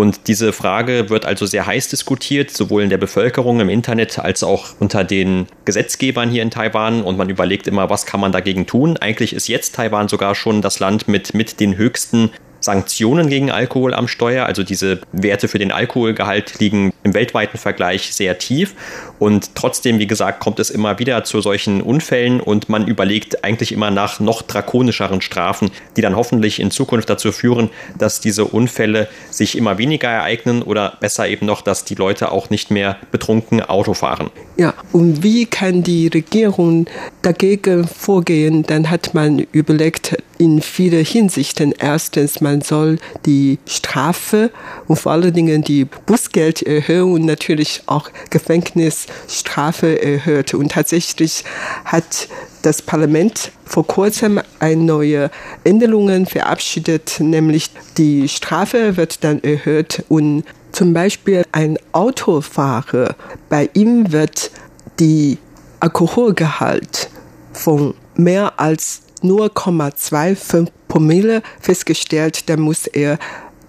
Und 0.00 0.28
diese 0.28 0.54
Frage 0.54 1.10
wird 1.10 1.26
also 1.26 1.44
sehr 1.44 1.66
heiß 1.66 1.88
diskutiert, 1.88 2.50
sowohl 2.50 2.84
in 2.84 2.88
der 2.88 2.96
Bevölkerung 2.96 3.60
im 3.60 3.68
Internet 3.68 4.18
als 4.18 4.42
auch 4.42 4.68
unter 4.78 5.04
den 5.04 5.46
Gesetzgebern 5.66 6.30
hier 6.30 6.42
in 6.42 6.50
Taiwan. 6.50 7.02
Und 7.02 7.18
man 7.18 7.28
überlegt 7.28 7.66
immer, 7.66 7.90
was 7.90 8.06
kann 8.06 8.18
man 8.18 8.32
dagegen 8.32 8.66
tun. 8.66 8.96
Eigentlich 8.96 9.34
ist 9.34 9.46
jetzt 9.46 9.74
Taiwan 9.74 10.08
sogar 10.08 10.34
schon 10.34 10.62
das 10.62 10.80
Land 10.80 11.06
mit, 11.06 11.34
mit 11.34 11.60
den 11.60 11.76
höchsten 11.76 12.30
Sanktionen 12.60 13.28
gegen 13.28 13.50
Alkohol 13.50 13.94
am 13.94 14.08
Steuer. 14.08 14.46
Also 14.46 14.62
diese 14.62 15.00
Werte 15.12 15.48
für 15.48 15.58
den 15.58 15.72
Alkoholgehalt 15.72 16.58
liegen 16.60 16.92
im 17.02 17.14
weltweiten 17.14 17.58
Vergleich 17.58 18.14
sehr 18.14 18.38
tief. 18.38 18.74
Und 19.18 19.54
trotzdem, 19.54 19.98
wie 19.98 20.06
gesagt, 20.06 20.40
kommt 20.40 20.60
es 20.60 20.70
immer 20.70 20.98
wieder 20.98 21.24
zu 21.24 21.40
solchen 21.40 21.82
Unfällen 21.82 22.40
und 22.40 22.68
man 22.68 22.86
überlegt 22.86 23.44
eigentlich 23.44 23.72
immer 23.72 23.90
nach 23.90 24.20
noch 24.20 24.42
drakonischeren 24.42 25.20
Strafen, 25.20 25.70
die 25.96 26.00
dann 26.02 26.16
hoffentlich 26.16 26.60
in 26.60 26.70
Zukunft 26.70 27.10
dazu 27.10 27.32
führen, 27.32 27.70
dass 27.98 28.20
diese 28.20 28.44
Unfälle 28.44 29.08
sich 29.30 29.56
immer 29.56 29.78
weniger 29.78 30.08
ereignen 30.08 30.62
oder 30.62 30.96
besser 31.00 31.28
eben 31.28 31.46
noch, 31.46 31.62
dass 31.62 31.84
die 31.84 31.94
Leute 31.94 32.32
auch 32.32 32.50
nicht 32.50 32.70
mehr 32.70 32.96
betrunken 33.10 33.62
Auto 33.62 33.94
fahren. 33.94 34.30
Ja, 34.56 34.74
und 34.92 35.22
wie 35.22 35.46
kann 35.46 35.82
die 35.82 36.08
Regierung 36.08 36.86
dagegen 37.22 37.86
vorgehen? 37.86 38.62
Dann 38.64 38.90
hat 38.90 39.14
man 39.14 39.38
überlegt, 39.52 40.16
in 40.40 40.62
vielen 40.62 41.04
Hinsichten. 41.04 41.74
Erstens, 41.78 42.40
man 42.40 42.62
soll 42.62 42.98
die 43.26 43.58
Strafe 43.66 44.50
und 44.88 44.98
vor 44.98 45.12
allen 45.12 45.34
Dingen 45.34 45.62
die 45.62 45.84
Bußgeld 45.84 46.62
erhöhen 46.62 47.12
und 47.12 47.26
natürlich 47.26 47.82
auch 47.86 48.08
Gefängnisstrafe 48.30 50.02
erhöht. 50.02 50.54
Und 50.54 50.72
tatsächlich 50.72 51.44
hat 51.84 52.28
das 52.62 52.80
Parlament 52.80 53.52
vor 53.66 53.86
kurzem 53.86 54.40
eine 54.58 54.82
neue 54.82 55.30
Änderungen 55.64 56.24
verabschiedet, 56.24 57.20
nämlich 57.20 57.70
die 57.98 58.26
Strafe 58.28 58.96
wird 58.96 59.22
dann 59.22 59.42
erhöht 59.42 60.04
und 60.08 60.44
zum 60.72 60.94
Beispiel 60.94 61.44
ein 61.52 61.78
Autofahrer, 61.92 63.14
bei 63.48 63.68
ihm 63.74 64.12
wird 64.12 64.50
die 64.98 65.38
Alkoholgehalt 65.80 67.10
von 67.52 67.94
mehr 68.14 68.58
als 68.58 69.02
0,25 69.22 70.68
Promille 70.88 71.42
festgestellt, 71.60 72.48
dann 72.48 72.60
muss 72.60 72.86
er 72.86 73.18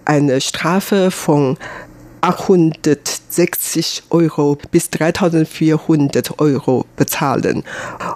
eine 0.04 0.40
Strafe 0.40 1.10
von 1.10 1.56
860 2.22 4.04
Euro 4.10 4.56
bis 4.70 4.90
3400 4.90 6.38
Euro 6.38 6.86
bezahlen. 6.96 7.64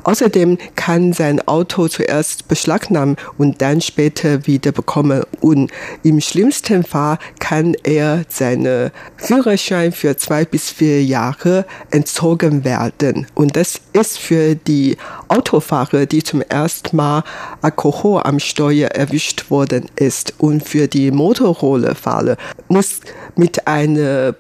Außerdem 0.04 0.58
kann 0.76 1.12
sein 1.12 1.46
Auto 1.46 1.88
zuerst 1.88 2.46
beschlagnahmen 2.46 3.16
und 3.36 3.60
dann 3.60 3.80
später 3.80 4.46
wieder 4.46 4.70
bekommen. 4.70 5.24
Und 5.40 5.72
im 6.04 6.20
schlimmsten 6.20 6.84
Fall 6.84 7.18
kann 7.40 7.74
er 7.82 8.24
seinen 8.28 8.92
Führerschein 9.16 9.90
für 9.90 10.16
zwei 10.16 10.44
bis 10.44 10.70
vier 10.70 11.02
Jahre 11.02 11.66
entzogen 11.90 12.64
werden. 12.64 13.26
Und 13.34 13.56
das 13.56 13.80
ist 13.92 14.18
für 14.18 14.54
die 14.54 14.96
Autofahrer, 15.26 16.06
die 16.06 16.22
zum 16.22 16.42
ersten 16.42 16.96
Mal 16.96 17.24
Alkohol 17.60 18.22
am 18.22 18.38
Steuer 18.38 18.88
erwischt 18.90 19.50
worden 19.50 19.90
ist. 19.96 20.34
Und 20.38 20.62
für 20.62 20.86
die 20.86 21.10
Motorrollfahrer 21.10 22.36
muss 22.68 23.00
mit 23.34 23.66
einem 23.66 23.95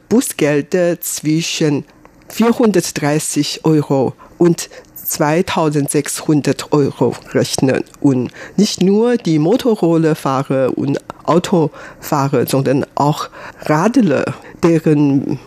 Busgeld 0.08 0.76
zwischen 1.00 1.84
430 2.28 3.64
Euro 3.64 4.14
und 4.38 4.68
2600 4.94 6.72
Euro 6.72 7.14
rechnen. 7.32 7.84
Und 8.00 8.30
nicht 8.56 8.82
nur 8.82 9.16
die 9.16 9.38
Motorrollfahrer 9.38 10.76
und 10.76 10.98
Autofahrer, 11.24 12.46
sondern 12.46 12.84
auch 12.94 13.28
Radler, 13.62 14.34
deren 14.62 15.38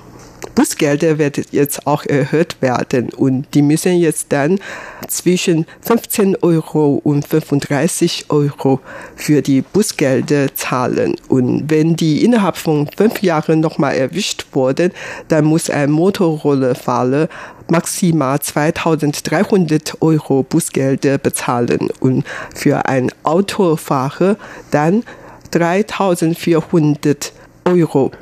Busgelder 0.60 1.18
werden 1.18 1.46
jetzt 1.52 1.88
auch 1.88 2.06
erhöht 2.06 2.58
werden 2.62 3.14
und 3.16 3.48
die 3.54 3.62
müssen 3.62 3.96
jetzt 3.96 4.26
dann 4.34 4.60
zwischen 5.08 5.66
15 5.80 6.36
Euro 6.42 7.00
und 7.02 7.26
35 7.26 8.26
Euro 8.28 8.82
für 9.16 9.42
die 9.42 9.62
Busgelder 9.62 10.54
zahlen. 10.56 11.16
Und 11.30 11.70
wenn 11.70 11.96
die 11.96 12.26
innerhalb 12.26 12.58
von 12.58 12.90
fünf 12.98 13.22
Jahren 13.22 13.62
nochmal 13.62 13.96
erwischt 13.96 14.48
wurden, 14.52 14.92
dann 15.30 15.46
muss 15.46 15.70
ein 15.70 15.92
Motorrollfahrer 15.92 17.30
maximal 17.70 18.42
2300 18.42 20.02
Euro 20.02 20.44
Busgelder 20.44 21.20
bezahlen 21.20 21.88
und 22.02 22.26
für 22.54 22.86
ein 22.86 23.10
Autofahrer 23.24 24.36
dann 24.72 25.06
3400 25.52 27.32
Euro 27.32 27.39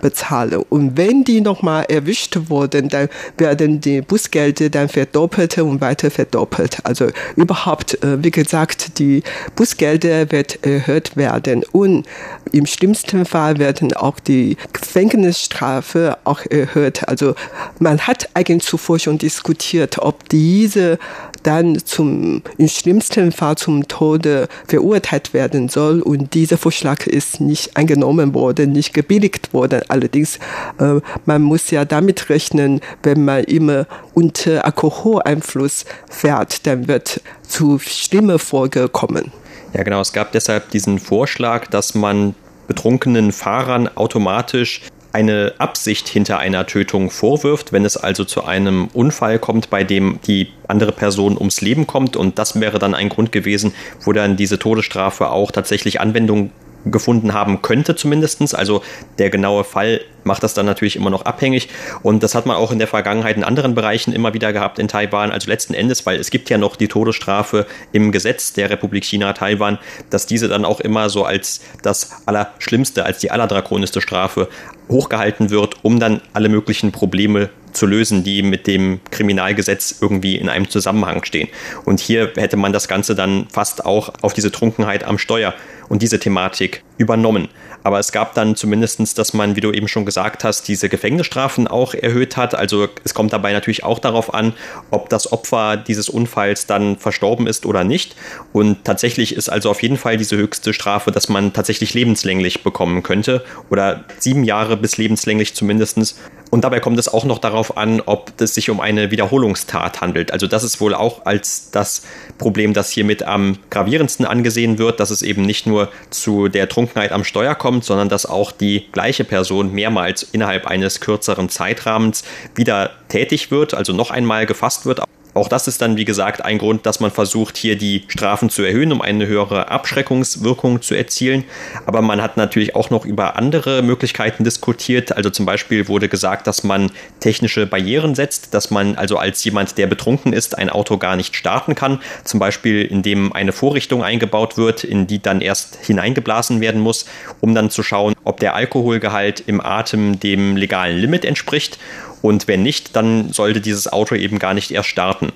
bezahlen. 0.01 0.63
Und 0.69 0.97
wenn 0.97 1.23
die 1.23 1.41
nochmal 1.41 1.85
erwischt 1.89 2.37
wurden, 2.47 2.89
dann 2.89 3.09
werden 3.37 3.81
die 3.81 4.01
Busgelder 4.01 4.69
dann 4.69 4.89
verdoppelt 4.89 5.57
und 5.57 5.81
weiter 5.81 6.11
verdoppelt. 6.11 6.77
Also 6.83 7.07
überhaupt, 7.35 8.03
äh, 8.03 8.23
wie 8.23 8.31
gesagt, 8.31 8.99
die 8.99 9.23
Busgelder 9.55 10.31
wird 10.31 10.65
erhöht 10.65 11.15
werden. 11.15 11.63
Und 11.71 12.05
im 12.51 12.65
schlimmsten 12.65 13.25
Fall 13.25 13.59
werden 13.59 13.93
auch 13.93 14.19
die 14.19 14.57
Gefängnisstrafe 14.73 16.17
auch 16.23 16.41
erhöht. 16.49 17.07
Also 17.07 17.35
man 17.79 17.99
hat 17.99 18.29
eigentlich 18.33 18.63
zuvor 18.63 18.99
schon 18.99 19.17
diskutiert, 19.17 19.99
ob 19.99 20.27
diese 20.29 20.97
dann 21.43 21.77
zum, 21.85 22.41
im 22.57 22.67
schlimmsten 22.67 23.31
Fall 23.31 23.55
zum 23.55 23.87
Tode 23.87 24.47
verurteilt 24.67 25.33
werden 25.33 25.69
soll. 25.69 26.01
Und 26.01 26.33
dieser 26.33 26.57
Vorschlag 26.57 27.07
ist 27.07 27.39
nicht 27.39 27.77
angenommen 27.77 28.33
worden, 28.33 28.71
nicht 28.71 28.93
gebilligt 28.93 29.36
worden. 29.53 29.81
Allerdings, 29.87 30.39
äh, 30.79 30.99
man 31.25 31.41
muss 31.41 31.71
ja 31.71 31.85
damit 31.85 32.29
rechnen, 32.29 32.81
wenn 33.03 33.25
man 33.25 33.43
immer 33.43 33.85
unter 34.13 34.65
Alkoholeinfluss 34.65 35.85
fährt, 36.09 36.65
dann 36.67 36.87
wird 36.87 37.21
zu 37.47 37.79
schlimmer 37.79 38.39
Folge 38.39 38.89
kommen. 38.89 39.31
Ja, 39.73 39.83
genau. 39.83 40.01
Es 40.01 40.13
gab 40.13 40.31
deshalb 40.31 40.69
diesen 40.71 40.99
Vorschlag, 40.99 41.67
dass 41.67 41.93
man 41.95 42.35
betrunkenen 42.67 43.31
Fahrern 43.31 43.89
automatisch 43.95 44.81
eine 45.13 45.53
Absicht 45.57 46.07
hinter 46.07 46.37
einer 46.37 46.67
Tötung 46.67 47.09
vorwirft, 47.09 47.71
wenn 47.71 47.85
es 47.85 47.97
also 47.97 48.23
zu 48.23 48.43
einem 48.43 48.87
Unfall 48.93 49.39
kommt, 49.39 49.69
bei 49.69 49.83
dem 49.83 50.19
die 50.27 50.49
andere 50.67 50.91
Person 50.91 51.37
ums 51.37 51.61
Leben 51.61 51.87
kommt. 51.87 52.15
Und 52.15 52.37
das 52.37 52.59
wäre 52.59 52.77
dann 52.77 52.93
ein 52.93 53.09
Grund 53.09 53.31
gewesen, 53.31 53.73
wo 54.01 54.13
dann 54.13 54.37
diese 54.37 54.59
Todesstrafe 54.59 55.29
auch 55.29 55.51
tatsächlich 55.51 55.99
Anwendung 56.01 56.51
gefunden 56.85 57.33
haben 57.33 57.61
könnte 57.61 57.95
zumindestens. 57.95 58.53
Also 58.53 58.81
der 59.17 59.29
genaue 59.29 59.63
Fall 59.63 60.01
macht 60.27 60.43
das 60.43 60.53
dann 60.53 60.65
natürlich 60.67 60.95
immer 60.95 61.09
noch 61.09 61.25
abhängig. 61.25 61.69
Und 62.03 62.21
das 62.21 62.35
hat 62.35 62.45
man 62.45 62.57
auch 62.57 62.71
in 62.71 62.77
der 62.77 62.87
Vergangenheit 62.87 63.37
in 63.37 63.43
anderen 63.43 63.73
Bereichen 63.73 64.13
immer 64.13 64.33
wieder 64.33 64.53
gehabt 64.53 64.77
in 64.77 64.87
Taiwan. 64.87 65.31
Also 65.31 65.49
letzten 65.49 65.73
Endes, 65.73 66.05
weil 66.05 66.19
es 66.19 66.29
gibt 66.29 66.49
ja 66.49 66.57
noch 66.57 66.75
die 66.75 66.87
Todesstrafe 66.87 67.65
im 67.91 68.11
Gesetz 68.11 68.53
der 68.53 68.69
Republik 68.69 69.05
China 69.05 69.33
Taiwan, 69.33 69.79
dass 70.09 70.27
diese 70.27 70.47
dann 70.47 70.65
auch 70.65 70.79
immer 70.79 71.09
so 71.09 71.25
als 71.25 71.61
das 71.81 72.11
Allerschlimmste, 72.27 73.05
als 73.05 73.19
die 73.19 73.31
allerdrakonischste 73.31 74.01
Strafe 74.01 74.49
hochgehalten 74.89 75.49
wird, 75.49 75.83
um 75.83 75.99
dann 75.99 76.21
alle 76.33 76.49
möglichen 76.49 76.91
Probleme 76.91 77.49
zu 77.73 77.85
lösen, 77.85 78.23
die 78.23 78.41
mit 78.41 78.67
dem 78.67 78.99
Kriminalgesetz 79.11 79.97
irgendwie 80.01 80.35
in 80.35 80.49
einem 80.49 80.69
Zusammenhang 80.69 81.23
stehen. 81.23 81.47
Und 81.85 81.99
hier 81.99 82.31
hätte 82.35 82.57
man 82.57 82.73
das 82.73 82.87
Ganze 82.87 83.15
dann 83.15 83.47
fast 83.51 83.85
auch 83.85 84.11
auf 84.21 84.33
diese 84.33 84.51
Trunkenheit 84.51 85.03
am 85.03 85.17
Steuer 85.17 85.53
und 85.89 86.01
diese 86.01 86.19
Thematik 86.19 86.83
übernommen. 86.97 87.49
Aber 87.83 87.99
es 87.99 88.11
gab 88.11 88.33
dann 88.33 88.55
zumindestens, 88.55 89.13
dass 89.13 89.33
man, 89.33 89.55
wie 89.55 89.61
du 89.61 89.71
eben 89.71 89.87
schon 89.87 90.05
gesagt 90.17 90.43
hast, 90.43 90.67
diese 90.67 90.89
Gefängnisstrafen 90.89 91.67
auch 91.67 91.93
erhöht 91.93 92.37
hat. 92.37 92.55
Also 92.55 92.89
es 93.03 93.13
kommt 93.13 93.33
dabei 93.33 93.53
natürlich 93.53 93.83
auch 93.83 93.99
darauf 93.99 94.33
an, 94.33 94.53
ob 94.89 95.09
das 95.09 95.31
Opfer 95.31 95.77
dieses 95.77 96.09
Unfalls 96.09 96.65
dann 96.65 96.97
verstorben 96.97 97.45
ist 97.45 97.67
oder 97.67 97.83
nicht. 97.83 98.15
Und 98.51 98.83
tatsächlich 98.83 99.35
ist 99.35 99.47
also 99.49 99.69
auf 99.69 99.83
jeden 99.83 99.97
Fall 99.97 100.17
diese 100.17 100.35
höchste 100.35 100.73
Strafe, 100.73 101.11
dass 101.11 101.29
man 101.29 101.53
tatsächlich 101.53 101.93
lebenslänglich 101.93 102.63
bekommen 102.63 103.03
könnte 103.03 103.45
oder 103.69 104.05
sieben 104.17 104.43
Jahre 104.43 104.75
bis 104.75 104.97
lebenslänglich 104.97 105.53
zumindestens. 105.53 106.19
Und 106.49 106.63
dabei 106.63 106.79
kommt 106.79 106.97
es 106.97 107.09
auch 107.09 107.25
noch 107.25 107.37
darauf 107.37 107.77
an, 107.77 108.01
ob 108.03 108.31
es 108.41 108.55
sich 108.55 108.71
um 108.71 108.79
eine 108.79 109.11
Wiederholungstat 109.11 110.01
handelt. 110.01 110.31
Also 110.31 110.47
das 110.47 110.63
ist 110.63 110.81
wohl 110.81 110.95
auch 110.95 111.25
als 111.25 111.69
das 111.69 112.03
Problem, 112.39 112.73
das 112.73 112.89
hiermit 112.89 113.21
am 113.21 113.59
gravierendsten 113.69 114.25
angesehen 114.25 114.79
wird, 114.79 114.99
dass 114.99 115.11
es 115.11 115.21
eben 115.21 115.43
nicht 115.43 115.67
nur 115.67 115.89
zu 116.09 116.47
der 116.47 116.69
Trunkenheit 116.69 117.11
am 117.11 117.23
Steuer 117.23 117.53
kommt, 117.53 117.83
sondern 117.83 118.09
dass 118.09 118.25
auch 118.25 118.51
die 118.51 118.87
gleiche 118.91 119.25
Person 119.25 119.73
mehrmals 119.73 120.06
innerhalb 120.31 120.65
eines 120.65 120.99
kürzeren 120.99 121.49
Zeitrahmens 121.49 122.23
wieder 122.55 122.91
tätig 123.09 123.51
wird, 123.51 123.73
also 123.73 123.93
noch 123.93 124.11
einmal 124.11 124.45
gefasst 124.45 124.85
wird 124.85 125.01
auch 125.37 125.47
das 125.47 125.67
ist 125.67 125.81
dann, 125.81 125.97
wie 125.97 126.05
gesagt, 126.05 126.43
ein 126.43 126.57
Grund, 126.57 126.85
dass 126.85 126.99
man 126.99 127.11
versucht, 127.11 127.57
hier 127.57 127.77
die 127.77 128.03
Strafen 128.07 128.49
zu 128.49 128.63
erhöhen, 128.63 128.91
um 128.91 129.01
eine 129.01 129.27
höhere 129.27 129.69
Abschreckungswirkung 129.69 130.81
zu 130.81 130.95
erzielen. 130.95 131.43
Aber 131.85 132.01
man 132.01 132.21
hat 132.21 132.37
natürlich 132.37 132.75
auch 132.75 132.89
noch 132.89 133.05
über 133.05 133.35
andere 133.37 133.81
Möglichkeiten 133.81 134.43
diskutiert. 134.43 135.15
Also 135.15 135.29
zum 135.29 135.45
Beispiel 135.45 135.87
wurde 135.87 136.09
gesagt, 136.09 136.47
dass 136.47 136.63
man 136.63 136.91
technische 137.19 137.65
Barrieren 137.65 138.15
setzt, 138.15 138.53
dass 138.53 138.71
man 138.71 138.95
also 138.95 139.17
als 139.17 139.43
jemand, 139.43 139.77
der 139.77 139.87
betrunken 139.87 140.33
ist, 140.33 140.57
ein 140.57 140.69
Auto 140.69 140.97
gar 140.97 141.15
nicht 141.15 141.35
starten 141.35 141.75
kann. 141.75 141.99
Zum 142.23 142.39
Beispiel, 142.39 142.83
indem 142.83 143.33
eine 143.33 143.51
Vorrichtung 143.51 144.03
eingebaut 144.03 144.57
wird, 144.57 144.83
in 144.83 145.07
die 145.07 145.21
dann 145.21 145.41
erst 145.41 145.77
hineingeblasen 145.85 146.61
werden 146.61 146.81
muss, 146.81 147.05
um 147.41 147.53
dann 147.53 147.69
zu 147.69 147.83
schauen, 147.83 148.13
ob 148.23 148.39
der 148.39 148.55
Alkoholgehalt 148.55 149.43
im 149.45 149.61
Atem 149.61 150.19
dem 150.19 150.57
legalen 150.57 150.97
Limit 150.97 151.25
entspricht. 151.25 151.77
Und 152.21 152.47
wenn 152.47 152.63
nicht, 152.63 152.95
dann 152.95 153.31
sollte 153.31 153.61
dieses 153.61 153.91
Auto 153.91 154.15
eben 154.15 154.39
gar 154.39 154.53
nicht 154.53 154.71
erst 154.71 154.89
starten. 154.89 155.31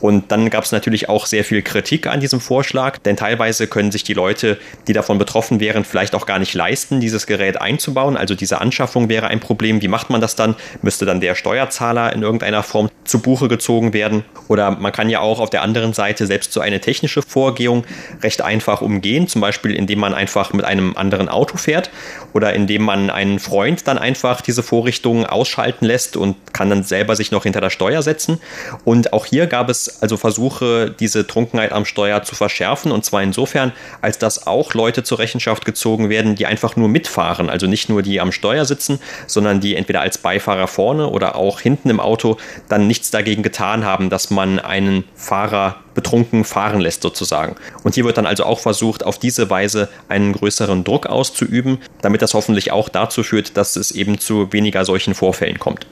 Und 0.00 0.30
dann 0.30 0.50
gab 0.50 0.64
es 0.64 0.72
natürlich 0.72 1.08
auch 1.08 1.26
sehr 1.26 1.44
viel 1.44 1.62
Kritik 1.62 2.06
an 2.06 2.20
diesem 2.20 2.40
Vorschlag, 2.40 2.98
denn 2.98 3.16
teilweise 3.16 3.66
können 3.66 3.90
sich 3.90 4.04
die 4.04 4.12
Leute, 4.12 4.58
die 4.86 4.92
davon 4.92 5.18
betroffen 5.18 5.60
wären, 5.60 5.84
vielleicht 5.84 6.14
auch 6.14 6.26
gar 6.26 6.38
nicht 6.38 6.54
leisten, 6.54 7.00
dieses 7.00 7.26
Gerät 7.26 7.60
einzubauen. 7.60 8.16
Also 8.16 8.34
diese 8.34 8.60
Anschaffung 8.60 9.08
wäre 9.08 9.28
ein 9.28 9.40
Problem. 9.40 9.80
Wie 9.80 9.88
macht 9.88 10.10
man 10.10 10.20
das 10.20 10.36
dann? 10.36 10.54
Müsste 10.82 11.06
dann 11.06 11.20
der 11.20 11.34
Steuerzahler 11.34 12.12
in 12.12 12.22
irgendeiner 12.22 12.62
Form 12.62 12.90
zu 13.04 13.20
Buche 13.20 13.48
gezogen 13.48 13.92
werden? 13.94 14.24
Oder 14.48 14.70
man 14.72 14.92
kann 14.92 15.08
ja 15.08 15.20
auch 15.20 15.40
auf 15.40 15.50
der 15.50 15.62
anderen 15.62 15.94
Seite 15.94 16.26
selbst 16.26 16.52
so 16.52 16.60
eine 16.60 16.80
technische 16.80 17.22
Vorgehung 17.22 17.84
recht 18.22 18.42
einfach 18.42 18.82
umgehen, 18.82 19.28
zum 19.28 19.40
Beispiel 19.40 19.74
indem 19.74 20.00
man 20.00 20.14
einfach 20.14 20.52
mit 20.52 20.64
einem 20.64 20.96
anderen 20.96 21.28
Auto 21.28 21.56
fährt 21.56 21.90
oder 22.36 22.52
indem 22.52 22.82
man 22.82 23.08
einen 23.08 23.38
Freund 23.38 23.88
dann 23.88 23.96
einfach 23.96 24.42
diese 24.42 24.62
Vorrichtung 24.62 25.24
ausschalten 25.24 25.86
lässt 25.86 26.18
und 26.18 26.36
kann 26.52 26.68
dann 26.68 26.82
selber 26.82 27.16
sich 27.16 27.30
noch 27.30 27.44
hinter 27.44 27.62
der 27.62 27.70
Steuer 27.70 28.02
setzen. 28.02 28.40
Und 28.84 29.14
auch 29.14 29.24
hier 29.24 29.46
gab 29.46 29.70
es 29.70 30.02
also 30.02 30.18
Versuche, 30.18 30.90
diese 30.90 31.26
Trunkenheit 31.26 31.72
am 31.72 31.86
Steuer 31.86 32.24
zu 32.24 32.34
verschärfen. 32.34 32.92
Und 32.92 33.06
zwar 33.06 33.22
insofern, 33.22 33.72
als 34.02 34.18
dass 34.18 34.46
auch 34.46 34.74
Leute 34.74 35.02
zur 35.02 35.18
Rechenschaft 35.18 35.64
gezogen 35.64 36.10
werden, 36.10 36.34
die 36.34 36.44
einfach 36.44 36.76
nur 36.76 36.90
mitfahren. 36.90 37.48
Also 37.48 37.66
nicht 37.66 37.88
nur 37.88 38.02
die 38.02 38.20
am 38.20 38.32
Steuer 38.32 38.66
sitzen, 38.66 39.00
sondern 39.26 39.60
die 39.60 39.74
entweder 39.74 40.02
als 40.02 40.18
Beifahrer 40.18 40.68
vorne 40.68 41.08
oder 41.08 41.36
auch 41.36 41.60
hinten 41.60 41.88
im 41.88 42.00
Auto 42.00 42.36
dann 42.68 42.86
nichts 42.86 43.10
dagegen 43.10 43.42
getan 43.42 43.86
haben, 43.86 44.10
dass 44.10 44.28
man 44.28 44.58
einen 44.58 45.04
Fahrer 45.14 45.76
betrunken 45.96 46.44
fahren 46.44 46.80
lässt 46.80 47.02
sozusagen. 47.02 47.56
Und 47.82 47.96
hier 47.96 48.04
wird 48.04 48.18
dann 48.18 48.26
also 48.26 48.44
auch 48.44 48.60
versucht, 48.60 49.04
auf 49.04 49.18
diese 49.18 49.50
Weise 49.50 49.88
einen 50.08 50.32
größeren 50.32 50.84
Druck 50.84 51.06
auszuüben, 51.06 51.78
damit 52.02 52.22
das 52.22 52.34
hoffentlich 52.34 52.70
auch 52.70 52.88
dazu 52.88 53.24
führt, 53.24 53.56
dass 53.56 53.74
es 53.74 53.90
eben 53.90 54.18
zu 54.18 54.52
weniger 54.52 54.84
solchen 54.84 55.14
Vorfällen 55.14 55.58
kommt. 55.58 55.86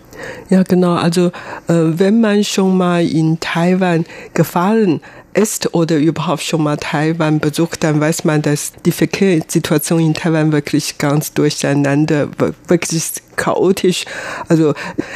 Ja, 0.48 0.62
genau. 0.62 0.94
Also 0.94 1.26
äh, 1.68 1.72
wenn 1.74 2.20
man 2.20 2.44
schon 2.44 2.76
mal 2.76 3.04
in 3.04 3.40
Taiwan 3.40 4.06
gefahren 4.32 5.00
ist 5.34 5.74
oder 5.74 5.96
überhaupt 5.96 6.42
schon 6.42 6.62
mal 6.62 6.76
Taiwan 6.76 7.40
besucht, 7.40 7.84
dann 7.84 8.00
weiß 8.00 8.24
man, 8.24 8.42
dass 8.42 8.72
die 8.84 8.92
Verkehrssituation 8.92 10.00
in 10.00 10.14
Taiwan 10.14 10.52
wirklich 10.52 10.98
ganz 10.98 11.32
durcheinander, 11.32 12.28
wirklich 12.68 13.02
chaotisch. 13.36 14.04
Also 14.48 14.74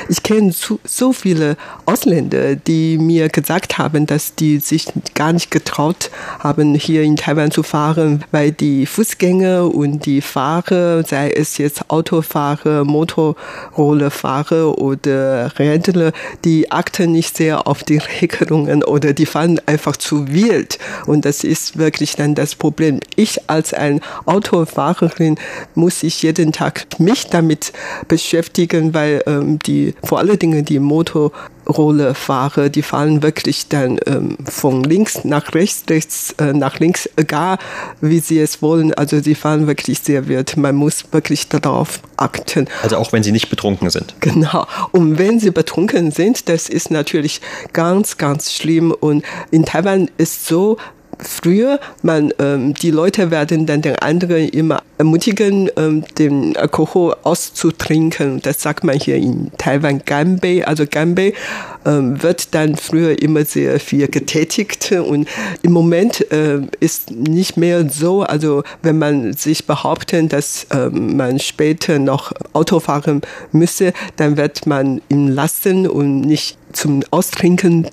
ich 0.09 0.22
kenne 0.22 0.52
so 0.52 1.12
viele 1.12 1.57
Ausländer, 1.87 2.57
die 2.57 2.98
mir 2.98 3.28
gesagt 3.28 3.78
haben, 3.78 4.07
dass 4.07 4.35
die 4.35 4.59
sich 4.59 4.88
gar 5.14 5.33
nicht 5.33 5.52
getraut 5.52 6.11
haben, 6.40 6.74
hier 6.74 7.02
in 7.02 7.16
Taiwan 7.16 7.52
zu 7.52 7.62
fahren, 7.62 8.24
weil 8.33 8.50
die 8.50 8.87
Fußgänger 8.87 9.72
und 9.72 10.04
die 10.04 10.20
Fahrer, 10.20 11.04
sei 11.04 11.31
es 11.31 11.59
jetzt 11.59 11.90
Autofahrer, 11.90 12.85
Motorrollerfahrer 12.85 14.78
oder 14.78 15.57
Rentner, 15.59 16.12
die 16.44 16.72
achten 16.72 17.12
nicht 17.12 17.37
sehr 17.37 17.68
auf 17.68 17.85
die 17.85 17.98
Regelungen 17.98 18.83
oder 18.83 19.12
die 19.12 19.26
fahren 19.26 19.61
einfach 19.66 19.96
zu 19.96 20.08
wild. 20.12 20.79
Und 21.07 21.25
das 21.25 21.44
ist 21.44 21.79
wirklich 21.79 22.16
dann 22.16 22.35
das 22.35 22.55
Problem. 22.55 23.01
Ich 23.16 23.49
als 23.49 23.75
ein 23.75 24.01
Autofahrerin 24.27 25.37
muss 25.75 26.03
ich 26.03 26.23
jeden 26.23 26.53
Tag 26.53 26.87
mich 26.99 27.27
damit 27.27 27.73
beschäftigen, 28.09 28.94
weil 28.94 29.23
ähm, 29.27 29.59
die 29.61 29.94
vor 30.03 30.18
allen 30.18 30.38
Dingen 30.38 30.64
die 30.64 30.79
Motorrollerfahrer, 31.68 32.68
die 32.68 32.83
fahren 32.83 33.22
wirklich 33.22 33.68
dann 33.68 33.98
ähm, 34.07 34.37
von 34.44 34.85
links 34.85 35.24
nach 35.24 35.54
rechts, 35.54 35.85
rechts 35.88 36.35
äh, 36.38 36.52
nach 36.52 36.78
links, 36.78 37.09
egal 37.16 37.59
wie 38.00 38.20
sie 38.20 38.38
es 38.40 38.62
wollen. 38.62 38.94
Also 38.94 39.20
sie 39.20 39.35
fahren 39.35 39.66
wirklich 39.66 40.00
sehr 40.00 40.28
wild. 40.28 40.57
Man 40.57 40.74
muss 40.74 41.04
wirklich 41.12 41.48
darauf 41.48 42.00
achten. 42.16 42.66
Also 42.83 42.96
auch 42.96 43.12
wenn 43.12 43.22
sie 43.22 43.33
nicht 43.33 43.50
betrunken 43.50 43.90
sind. 43.90 44.14
Genau. 44.20 44.66
Und 44.92 45.18
wenn 45.18 45.40
sie 45.40 45.50
betrunken 45.50 46.11
sind, 46.11 46.48
das 46.48 46.68
ist 46.68 46.90
natürlich 46.90 47.40
ganz, 47.72 48.16
ganz 48.16 48.52
schlimm. 48.52 48.92
Und 48.92 49.24
in 49.50 49.64
Taiwan 49.64 50.11
ist 50.16 50.46
so, 50.46 50.78
früher, 51.18 51.81
man, 52.02 52.33
ähm, 52.38 52.74
die 52.74 52.90
Leute 52.90 53.31
werden 53.31 53.66
dann 53.66 53.83
den 53.83 53.96
anderen 53.96 54.48
immer 54.48 54.83
ermutigen, 54.98 55.70
ähm, 55.76 56.04
den 56.18 56.56
Alkohol 56.56 57.16
auszutrinken. 57.22 58.42
Das 58.42 58.61
sagt 58.61 58.84
man 58.84 58.98
hier 58.98 59.16
in 59.16 59.50
Taiwan 59.56 60.02
Ganbei. 60.04 60.66
Also 60.66 60.84
Ganbei 60.90 61.32
ähm, 61.87 62.22
wird 62.22 62.54
dann 62.54 62.76
früher 62.76 63.20
immer 63.22 63.44
sehr 63.44 63.80
viel 63.80 64.08
getätigt 64.08 64.92
und 64.92 65.28
im 65.62 65.72
Moment 65.72 66.30
äh, 66.32 66.61
ist 66.80 67.11
nicht 67.11 67.56
mehr 67.56 67.88
so. 67.88 68.22
Also 68.22 68.62
wenn 68.82 68.98
man 68.98 69.32
sich 69.32 69.66
behauptet, 69.66 70.32
dass 70.32 70.64
äh, 70.70 70.88
man 70.90 71.38
später 71.38 71.98
noch 71.98 72.32
Auto 72.52 72.80
fahren 72.80 73.22
müsse, 73.52 73.92
dann 74.16 74.37
wird 74.37 74.66
man 74.66 75.00
ihn 75.08 75.28
lassen 75.28 75.87
und 75.87 76.22
nicht 76.22 76.58
zum 76.72 77.02
Austrinken 77.11 77.87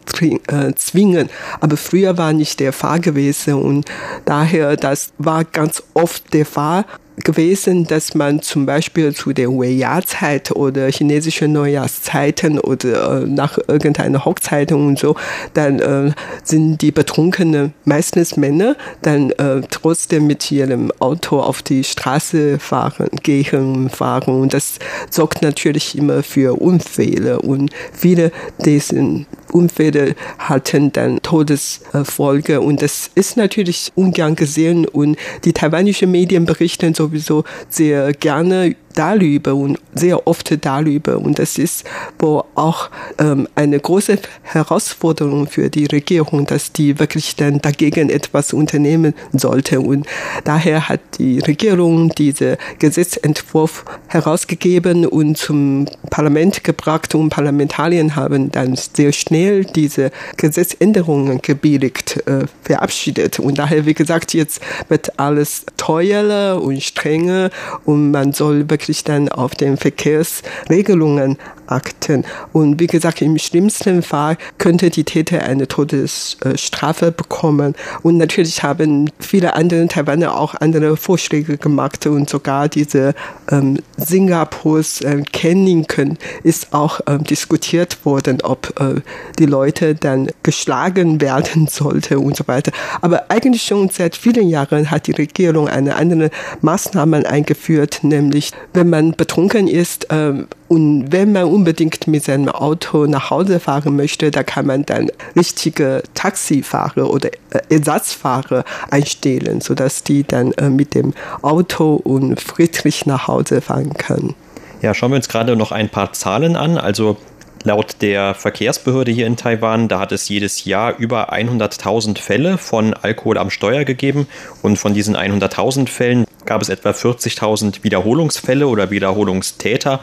äh, 0.47 0.73
zwingen. 0.75 1.29
Aber 1.59 1.77
früher 1.77 2.17
war 2.17 2.33
nicht 2.33 2.59
der 2.59 2.73
Fall 2.73 2.99
gewesen 2.99 3.55
und 3.55 3.85
daher, 4.25 4.75
das 4.75 5.13
war 5.17 5.43
ganz 5.45 5.83
oft 5.93 6.33
der 6.33 6.45
Fall 6.45 6.85
gewesen, 7.23 7.87
dass 7.87 8.13
man 8.13 8.41
zum 8.41 8.65
Beispiel 8.65 9.13
zu 9.13 9.33
der 9.33 9.49
Weiya-Zeit 9.49 10.51
oder 10.51 10.89
chinesischen 10.91 11.53
Neujahrszeiten 11.53 12.59
oder 12.59 13.21
äh, 13.21 13.25
nach 13.25 13.57
irgendeiner 13.67 14.25
Hochzeit 14.25 14.71
und 14.71 14.99
so, 14.99 15.15
dann 15.53 15.79
äh, 15.79 16.11
sind 16.43 16.81
die 16.81 16.91
Betrunkenen 16.91 17.73
meistens 17.85 18.37
Männer, 18.37 18.75
dann 19.01 19.31
äh, 19.31 19.61
trotzdem 19.69 20.27
mit 20.27 20.51
ihrem 20.51 20.91
Auto 20.99 21.39
auf 21.39 21.61
die 21.61 21.83
Straße 21.83 22.59
fahren, 22.59 23.09
gehen, 23.23 23.89
fahren. 23.89 24.41
Und 24.41 24.53
das 24.53 24.79
sorgt 25.09 25.41
natürlich 25.41 25.97
immer 25.97 26.23
für 26.23 26.59
Unfälle. 26.61 27.39
Und 27.39 27.71
viele 27.93 28.31
diesen 28.63 29.25
Unfälle 29.55 30.15
hatten 30.37 30.91
dann 30.91 31.21
Todesfolge. 31.21 32.59
Und 32.61 32.81
das 32.81 33.09
ist 33.15 33.37
natürlich 33.37 33.91
ungern 33.95 34.35
gesehen. 34.35 34.85
Und 34.85 35.17
die 35.45 35.53
taiwanische 35.53 36.07
Medien 36.07 36.45
berichten 36.45 36.93
sowieso 36.93 37.45
sehr 37.69 38.11
gerne 38.13 38.75
darüber 38.95 39.55
und 39.55 39.79
sehr 39.93 40.27
oft 40.27 40.65
darüber. 40.65 41.17
Und 41.17 41.39
das 41.39 41.57
ist 41.57 41.85
wohl 42.19 42.43
auch 42.55 42.89
ähm, 43.17 43.47
eine 43.55 43.79
große 43.79 44.19
Herausforderung 44.43 45.47
für 45.47 45.69
die 45.69 45.85
Regierung, 45.85 46.45
dass 46.45 46.71
die 46.71 46.99
wirklich 46.99 47.35
dann 47.35 47.59
dagegen 47.59 48.09
etwas 48.09 48.53
unternehmen 48.53 49.13
sollte. 49.33 49.79
Und 49.81 50.07
daher 50.43 50.89
hat 50.89 51.01
die 51.17 51.39
Regierung 51.39 52.09
diesen 52.09 52.57
Gesetzentwurf 52.79 53.85
herausgegeben 54.07 55.05
und 55.05 55.37
zum 55.37 55.87
Parlament 56.09 56.63
gebracht 56.63 57.15
und 57.15 57.29
Parlamentarier 57.29 58.15
haben 58.15 58.51
dann 58.51 58.75
sehr 58.75 59.11
schnell 59.11 59.65
diese 59.65 60.11
Gesetzänderungen 60.37 61.41
gebilligt, 61.41 62.25
äh, 62.27 62.45
verabschiedet. 62.61 63.39
Und 63.39 63.57
daher, 63.57 63.85
wie 63.85 63.93
gesagt, 63.93 64.33
jetzt 64.33 64.61
wird 64.89 65.19
alles 65.19 65.65
teurer 65.77 66.61
und 66.61 66.81
strenger 66.81 67.49
und 67.85 68.11
man 68.11 68.33
soll 68.33 68.69
wirklich 68.69 68.84
wirklich 68.85 69.03
dann 69.03 69.29
auf 69.29 69.55
den 69.55 69.77
Verkehrsregelungen 69.77 71.37
achten. 71.67 72.23
Und 72.53 72.79
wie 72.79 72.87
gesagt, 72.87 73.21
im 73.21 73.37
schlimmsten 73.37 74.01
Fall 74.01 74.37
könnte 74.57 74.89
die 74.89 75.03
Täter 75.03 75.43
eine 75.43 75.67
Todesstrafe 75.67 77.11
bekommen. 77.11 77.75
Und 78.03 78.17
natürlich 78.17 78.63
haben 78.63 79.09
viele 79.19 79.53
andere 79.53 79.87
Taiwaner 79.87 80.37
auch 80.37 80.55
andere 80.55 80.97
Vorschläge 80.97 81.57
gemacht 81.57 82.05
und 82.07 82.29
sogar 82.29 82.69
diese 82.69 83.13
ähm, 83.51 83.79
Singapurs 83.97 85.01
äh, 85.01 85.23
Kenningen 85.31 86.17
ist 86.43 86.73
auch 86.73 86.99
ähm, 87.07 87.23
diskutiert 87.23 88.05
worden, 88.05 88.41
ob 88.43 88.79
äh, 88.79 89.01
die 89.39 89.45
Leute 89.45 89.95
dann 89.95 90.29
geschlagen 90.43 91.21
werden 91.21 91.67
sollte 91.69 92.19
und 92.19 92.35
so 92.35 92.47
weiter. 92.47 92.71
Aber 93.01 93.25
eigentlich 93.29 93.63
schon 93.63 93.89
seit 93.89 94.15
vielen 94.15 94.49
Jahren 94.49 94.91
hat 94.91 95.07
die 95.07 95.11
Regierung 95.13 95.67
eine 95.67 95.95
andere 95.95 96.29
Maßnahme 96.61 97.27
eingeführt, 97.27 97.99
nämlich 98.03 98.51
wenn 98.73 98.89
man 98.89 99.11
betrunken 99.11 99.67
ist, 99.67 100.11
äh, 100.11 100.45
und 100.67 101.11
wenn 101.11 101.31
man 101.31 101.45
unbedingt 101.55 102.07
mit 102.07 102.25
seinem 102.25 102.49
Auto 102.49 103.05
nach 103.05 103.29
Hause 103.29 103.61
fahren 103.61 103.95
möchte, 103.95 104.29
da 104.29 104.43
kann 104.43 104.65
man 104.65 104.85
dann 104.85 105.09
richtige 105.35 106.03
Taxifahrer 106.13 107.09
oder 107.09 107.29
äh, 107.51 107.61
Ersatzfahrer 107.69 108.65
einstellen, 108.91 109.61
sodass 109.61 110.03
die 110.03 110.23
dann 110.23 110.51
äh, 110.53 110.69
mit 110.69 110.93
dem 110.93 111.13
Auto 111.41 111.95
und 111.95 112.41
friedlich 112.41 113.05
nach 113.05 113.27
Hause 113.27 113.61
fahren 113.61 113.93
können. 113.93 114.35
Ja, 114.81 114.93
schauen 114.93 115.11
wir 115.11 115.15
uns 115.15 115.29
gerade 115.29 115.55
noch 115.55 115.71
ein 115.71 115.89
paar 115.89 116.11
Zahlen 116.11 116.57
an. 116.57 116.77
Also 116.77 117.17
Laut 117.65 117.95
der 118.01 118.35
Verkehrsbehörde 118.35 119.11
hier 119.11 119.25
in 119.25 119.37
Taiwan, 119.37 119.87
da 119.87 119.99
hat 119.99 120.11
es 120.11 120.29
jedes 120.29 120.65
Jahr 120.65 120.95
über 120.99 121.33
100.000 121.33 122.19
Fälle 122.19 122.59
von 122.59 122.93
Alkohol 122.93 123.39
am 123.39 123.49
Steuer 123.49 123.85
gegeben 123.85 124.27
und 124.61 124.77
von 124.77 124.93
diesen 124.93 125.17
100.000 125.17 125.89
Fällen 125.89 126.25
gab 126.45 126.61
es 126.61 126.69
etwa 126.69 126.91
40.000 126.91 127.83
Wiederholungsfälle 127.83 128.67
oder 128.67 128.91
Wiederholungstäter. 128.91 129.99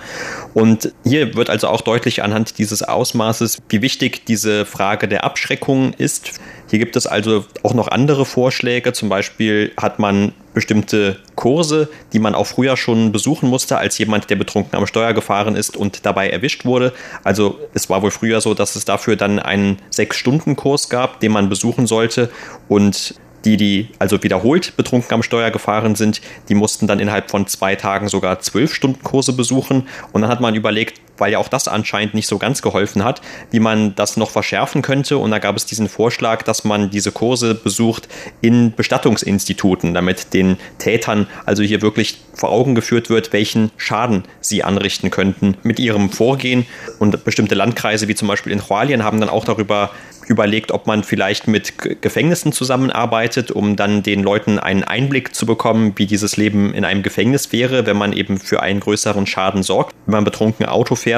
Und 0.55 0.93
hier 1.05 1.37
wird 1.37 1.51
also 1.51 1.69
auch 1.69 1.83
deutlich 1.83 2.25
anhand 2.25 2.59
dieses 2.59 2.83
Ausmaßes, 2.83 3.59
wie 3.69 3.81
wichtig 3.81 4.27
diese 4.27 4.67
Frage 4.67 5.07
der 5.07 5.23
Abschreckung 5.23 5.93
ist. 5.93 6.41
Hier 6.69 6.81
gibt 6.81 6.97
es 6.97 7.07
also 7.07 7.45
auch 7.63 7.75
noch 7.75 7.87
andere 7.87 8.25
Vorschläge. 8.25 8.93
Zum 8.93 9.09
Beispiel 9.09 9.71
hat 9.77 10.01
man 10.01 10.33
bestimmte 10.55 11.19
Kurse, 11.35 11.89
die 12.13 12.19
man 12.19 12.35
auch 12.35 12.47
früher 12.47 12.77
schon 12.77 13.13
besuchen 13.13 13.49
musste, 13.49 13.79
als 13.79 13.99
jemand, 13.99 14.31
der 14.31 14.37
betrunken 14.37 14.77
am 14.77 14.87
Steuer 14.87 15.13
gefahren 15.13 15.57
ist 15.57 15.77
und 15.77 16.05
dabei 16.07 16.31
erwischt 16.31 16.65
wurde. 16.65 16.93
Also 17.25 17.59
es 17.75 17.89
war 17.89 18.03
wohl 18.03 18.11
früher 18.11 18.41
so, 18.41 18.55
dass 18.55 18.77
es 18.77 18.85
dafür 18.85 19.17
dann 19.17 19.39
einen 19.39 19.79
Sechs-Stunden-Kurs 19.91 20.89
gab, 20.89 21.21
den 21.21 21.33
man 21.33 21.49
besuchen 21.49 21.87
sollte. 21.87 22.31
Und 22.69 23.15
die, 23.45 23.57
die 23.57 23.89
also 23.99 24.23
wiederholt 24.23 24.77
betrunken 24.77 25.13
am 25.15 25.23
Steuer 25.23 25.51
gefahren 25.51 25.95
sind, 25.95 26.21
die 26.49 26.55
mussten 26.55 26.87
dann 26.87 27.01
innerhalb 27.01 27.31
von 27.31 27.47
zwei 27.47 27.75
Tagen 27.75 28.09
sogar 28.09 28.41
zwölf 28.41 28.75
Stunden 28.75 29.03
Kurse 29.03 29.33
besuchen. 29.33 29.89
Und 30.13 30.23
dann 30.23 30.31
hat 30.31 30.41
man 30.41 30.55
überlegt, 30.55 31.01
weil 31.23 31.31
ja 31.31 31.39
auch 31.39 31.47
das 31.47 31.69
anscheinend 31.69 32.15
nicht 32.15 32.27
so 32.27 32.37
ganz 32.37 32.63
geholfen 32.63 33.05
hat, 33.05 33.23
wie 33.53 33.61
man 33.61 33.95
das 33.95 34.17
noch 34.17 34.31
verschärfen 34.31 34.83
könnte. 34.83 35.19
Und 35.19 35.31
da 35.31 35.39
gab 35.39 35.57
es 35.57 35.67
diesen 35.67 35.89
Vorschlag, 35.89 36.43
dass 36.43 36.65
man 36.65 36.91
diese 36.91 37.13
Kurse 37.13 37.55
besucht 37.55 38.09
in 38.41 38.75
Bestattungsinstituten, 38.75 39.95
damit 39.95 40.35
den 40.35 40.57
Tätern 40.79 41.29
also 41.47 41.63
hier 41.63 41.81
wirklich 41.81 42.19
vor 42.35 42.51
Augen 42.51 42.75
geführt 42.75 43.09
wird, 43.09 43.33
welchen 43.33 43.71
Schaden 43.77 44.25
sie 44.41 44.65
anrichten 44.65 45.11
könnten 45.11 45.57
mit 45.63 45.79
ihrem 45.79 46.11
Vorgehen. 46.11 46.67
Und 46.99 47.25
bestimmte 47.25 47.55
Landkreise, 47.55 48.09
wie 48.09 48.17
zum 48.17 48.27
Beispiel 48.27 48.53
in 48.53 48.69
Hualien, 48.69 49.05
haben 49.05 49.21
dann 49.21 49.29
auch 49.29 49.45
darüber 49.45 49.91
überlegt, 50.29 50.73
ob 50.73 50.87
man 50.87 51.05
vielleicht 51.05 51.47
mit 51.49 51.75
Gefängnissen 52.01 52.53
zusammenarbeitet, 52.53 53.51
um 53.51 53.77
dann 53.77 54.03
den 54.03 54.23
Leuten 54.23 54.59
einen 54.59 54.85
Einblick 54.85 55.35
zu 55.35 55.47
bekommen, 55.47 55.93
wie 55.97 56.07
dieses 56.07 56.37
Leben 56.37 56.75
in 56.75 56.85
einem 56.85 57.03
Gefängnis 57.03 57.53
wäre, 57.53 57.87
wenn 57.87 57.97
man 57.97 58.13
eben 58.13 58.39
für 58.39 58.63
einen 58.63 58.81
größeren 58.81 59.27
Schaden 59.27 59.63
sorgt, 59.63 59.95
wenn 60.07 60.13
man 60.15 60.25
betrunken 60.25 60.67
Auto 60.67 60.95
fährt. 60.95 61.12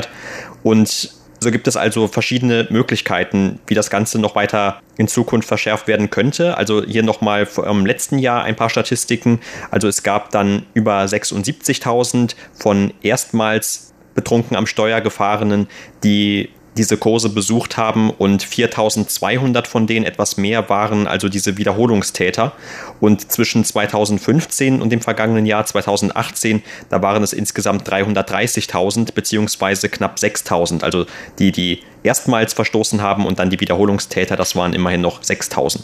Und 0.62 1.10
so 1.40 1.50
gibt 1.50 1.68
es 1.68 1.76
also 1.76 2.08
verschiedene 2.08 2.66
Möglichkeiten, 2.70 3.60
wie 3.66 3.74
das 3.74 3.90
Ganze 3.90 4.18
noch 4.18 4.34
weiter 4.34 4.80
in 4.96 5.08
Zukunft 5.08 5.46
verschärft 5.46 5.86
werden 5.86 6.10
könnte. 6.10 6.56
Also 6.56 6.82
hier 6.84 7.02
nochmal 7.02 7.46
vom 7.46 7.84
letzten 7.84 8.18
Jahr 8.18 8.44
ein 8.44 8.56
paar 8.56 8.70
Statistiken. 8.70 9.40
Also 9.70 9.86
es 9.86 10.02
gab 10.02 10.30
dann 10.30 10.64
über 10.72 11.02
76.000 11.04 12.34
von 12.54 12.94
erstmals 13.02 13.92
betrunken 14.14 14.56
am 14.56 14.66
Steuer 14.66 15.00
gefahrenen, 15.00 15.68
die 16.02 16.50
diese 16.76 16.96
Kurse 16.96 17.28
besucht 17.28 17.76
haben 17.76 18.10
und 18.10 18.42
4200 18.42 19.68
von 19.68 19.86
denen 19.86 20.04
etwas 20.04 20.36
mehr 20.36 20.68
waren 20.68 21.06
also 21.06 21.28
diese 21.28 21.56
Wiederholungstäter. 21.56 22.52
Und 23.00 23.30
zwischen 23.30 23.64
2015 23.64 24.82
und 24.82 24.90
dem 24.90 25.00
vergangenen 25.00 25.46
Jahr 25.46 25.64
2018, 25.64 26.62
da 26.90 27.02
waren 27.02 27.22
es 27.22 27.32
insgesamt 27.32 27.88
330.000 27.88 29.12
beziehungsweise 29.14 29.88
knapp 29.88 30.16
6.000. 30.16 30.82
Also 30.82 31.06
die, 31.38 31.52
die 31.52 31.82
erstmals 32.02 32.52
verstoßen 32.52 33.00
haben 33.00 33.26
und 33.26 33.38
dann 33.38 33.50
die 33.50 33.60
Wiederholungstäter, 33.60 34.36
das 34.36 34.56
waren 34.56 34.72
immerhin 34.72 35.00
noch 35.00 35.22
6.000. 35.22 35.80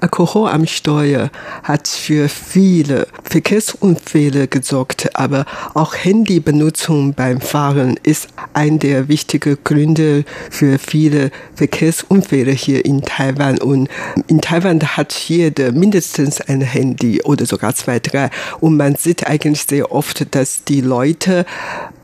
Alkohol 0.00 0.48
am 0.48 0.66
Steuer 0.66 1.30
hat 1.62 1.86
für 1.86 2.28
viele 2.28 3.06
Verkehrsunfälle 3.22 4.48
gesorgt, 4.48 5.10
aber 5.14 5.44
auch 5.74 5.94
Handybenutzung 5.94 7.14
beim 7.14 7.40
Fahren 7.40 7.98
ist 8.02 8.28
ein 8.54 8.78
der 8.78 9.08
wichtigen 9.08 9.58
Gründe 9.62 10.24
für 10.50 10.78
viele 10.78 11.30
Verkehrsunfälle 11.54 12.52
hier 12.52 12.84
in 12.84 13.02
Taiwan. 13.02 13.58
Und 13.58 13.88
in 14.26 14.40
Taiwan 14.40 14.80
hat 14.80 15.12
jeder 15.12 15.72
mindestens 15.72 16.40
ein 16.40 16.62
Handy 16.62 17.22
oder 17.22 17.46
sogar 17.46 17.74
zwei, 17.74 17.98
drei. 17.98 18.30
Und 18.60 18.76
man 18.76 18.96
sieht 18.96 19.26
eigentlich 19.26 19.64
sehr 19.64 19.92
oft, 19.92 20.34
dass 20.34 20.64
die 20.64 20.80
Leute 20.80 21.44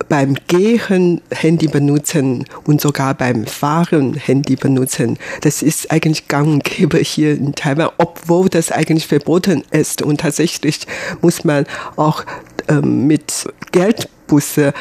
beim 0.09 0.37
Gehen 0.47 1.21
Handy 1.31 1.69
benutzen 1.69 2.45
und 2.65 2.81
sogar 2.81 3.15
beim 3.15 3.47
Fahren 3.47 4.15
Handy 4.15 4.57
benutzen. 4.57 5.19
Das 5.43 5.63
ist 5.63 5.91
eigentlich 5.91 6.29
gang 6.29 6.49
und 6.49 6.65
gäbe 6.65 6.99
hier 6.99 7.38
in 7.39 7.55
Taiwan, 7.55 7.91
obwohl 7.99 8.49
das 8.49 8.73
eigentlich 8.73 9.07
verboten 9.07 9.65
ist. 9.71 10.03
Und 10.03 10.21
tatsächlich 10.21 10.87
muss 11.23 11.45
man 11.45 11.67
auch 11.97 12.25
ähm, 12.69 13.07
mit 13.07 13.49
Geldbusse 13.73 14.73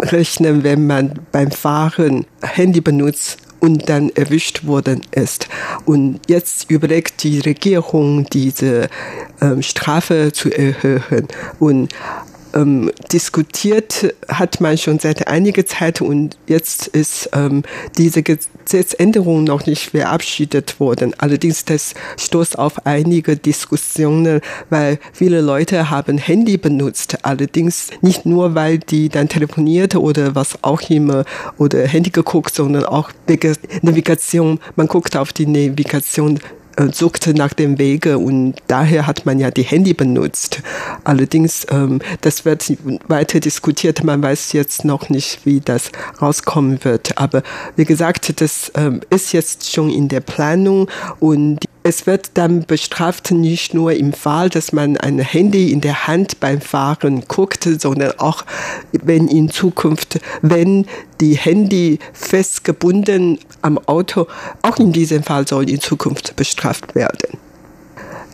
rechnen, 0.00 0.62
wenn 0.62 0.86
man 0.86 1.18
beim 1.32 1.50
Fahren 1.50 2.26
Handy 2.42 2.80
benutzt 2.80 3.38
und 3.60 3.88
dann 3.88 4.10
erwischt 4.10 4.66
worden 4.66 5.02
ist. 5.10 5.48
Und 5.84 6.20
jetzt 6.28 6.70
überlegt 6.70 7.22
die 7.22 7.40
Regierung, 7.40 8.26
diese 8.30 8.88
ähm, 9.40 9.62
Strafe 9.62 10.32
zu 10.32 10.50
erhöhen. 10.50 11.28
Und 11.58 11.92
ähm, 12.54 12.90
diskutiert 13.12 14.14
hat 14.28 14.60
man 14.60 14.78
schon 14.78 14.98
seit 14.98 15.28
einiger 15.28 15.66
Zeit 15.66 16.00
und 16.00 16.36
jetzt 16.46 16.86
ist 16.88 17.30
ähm, 17.32 17.62
diese 17.96 18.22
Gesetzänderung 18.22 19.44
noch 19.44 19.66
nicht 19.66 19.90
verabschiedet 19.90 20.80
worden. 20.80 21.14
Allerdings 21.18 21.64
das 21.64 21.94
stoßt 22.18 22.58
auf 22.58 22.86
einige 22.86 23.36
Diskussionen, 23.36 24.40
weil 24.70 24.98
viele 25.12 25.40
Leute 25.40 25.90
haben 25.90 26.18
Handy 26.18 26.56
benutzt. 26.56 27.24
Allerdings 27.24 27.88
nicht 28.00 28.26
nur, 28.26 28.54
weil 28.54 28.78
die 28.78 29.08
dann 29.08 29.28
telefoniert 29.28 29.94
oder 29.94 30.34
was 30.34 30.62
auch 30.62 30.82
immer 30.90 31.24
oder 31.56 31.86
Handy 31.86 32.10
geguckt, 32.10 32.54
sondern 32.54 32.84
auch 32.84 33.10
wegen 33.26 33.56
Navigation. 33.82 34.60
Man 34.76 34.88
guckt 34.88 35.16
auf 35.16 35.32
die 35.32 35.46
Navigation 35.46 36.40
suchte 36.92 37.34
nach 37.34 37.52
dem 37.52 37.78
Wege 37.78 38.18
und 38.18 38.54
daher 38.66 39.06
hat 39.06 39.26
man 39.26 39.38
ja 39.38 39.50
die 39.50 39.62
Handy 39.62 39.94
benutzt. 39.94 40.62
Allerdings, 41.04 41.66
ähm, 41.70 42.00
das 42.20 42.44
wird 42.44 42.72
weiter 43.08 43.40
diskutiert. 43.40 44.04
Man 44.04 44.22
weiß 44.22 44.52
jetzt 44.52 44.84
noch 44.84 45.08
nicht, 45.08 45.44
wie 45.44 45.60
das 45.60 45.90
rauskommen 46.20 46.84
wird. 46.84 47.18
Aber 47.18 47.42
wie 47.76 47.84
gesagt, 47.84 48.40
das 48.40 48.72
ähm, 48.74 49.00
ist 49.10 49.32
jetzt 49.32 49.72
schon 49.72 49.90
in 49.90 50.08
der 50.08 50.20
Planung 50.20 50.88
und 51.18 51.64
es 51.88 52.06
wird 52.06 52.32
dann 52.34 52.66
bestraft 52.66 53.30
nicht 53.30 53.72
nur 53.72 53.94
im 53.94 54.12
Fall, 54.12 54.50
dass 54.50 54.72
man 54.72 54.98
ein 54.98 55.20
Handy 55.20 55.72
in 55.72 55.80
der 55.80 56.06
Hand 56.06 56.38
beim 56.38 56.60
Fahren 56.60 57.24
guckt, 57.28 57.64
sondern 57.64 58.12
auch 58.18 58.44
wenn 58.92 59.26
in 59.26 59.48
Zukunft, 59.48 60.20
wenn 60.42 60.84
die 61.22 61.34
Handy 61.38 61.98
festgebunden 62.12 63.38
am 63.62 63.78
Auto, 63.78 64.26
auch 64.60 64.76
in 64.76 64.92
diesem 64.92 65.22
Fall 65.22 65.48
soll 65.48 65.70
in 65.70 65.80
Zukunft 65.80 66.36
bestraft 66.36 66.94
werden. 66.94 67.38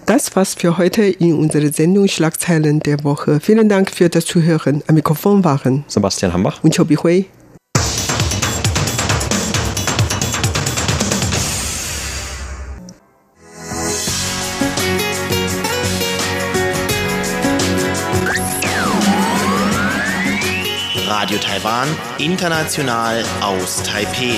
Das 0.04 0.34
war's 0.34 0.54
für 0.54 0.76
heute 0.76 1.04
in 1.04 1.34
unserer 1.34 1.72
Sendung 1.72 2.08
Schlagzeilen 2.08 2.80
der 2.80 3.04
Woche. 3.04 3.38
Vielen 3.38 3.68
Dank 3.68 3.92
für 3.92 4.08
das 4.08 4.26
Zuhören. 4.26 4.82
Am 4.88 4.96
Mikrofon 4.96 5.44
waren 5.44 5.84
Sebastian 5.86 6.32
Hambach 6.32 6.64
und 6.64 6.76
Chobi 6.76 6.96
Hui. 6.96 7.26
Taiwan, 21.64 21.88
international 22.18 23.24
aus 23.40 23.82
Taipeh. 23.84 24.36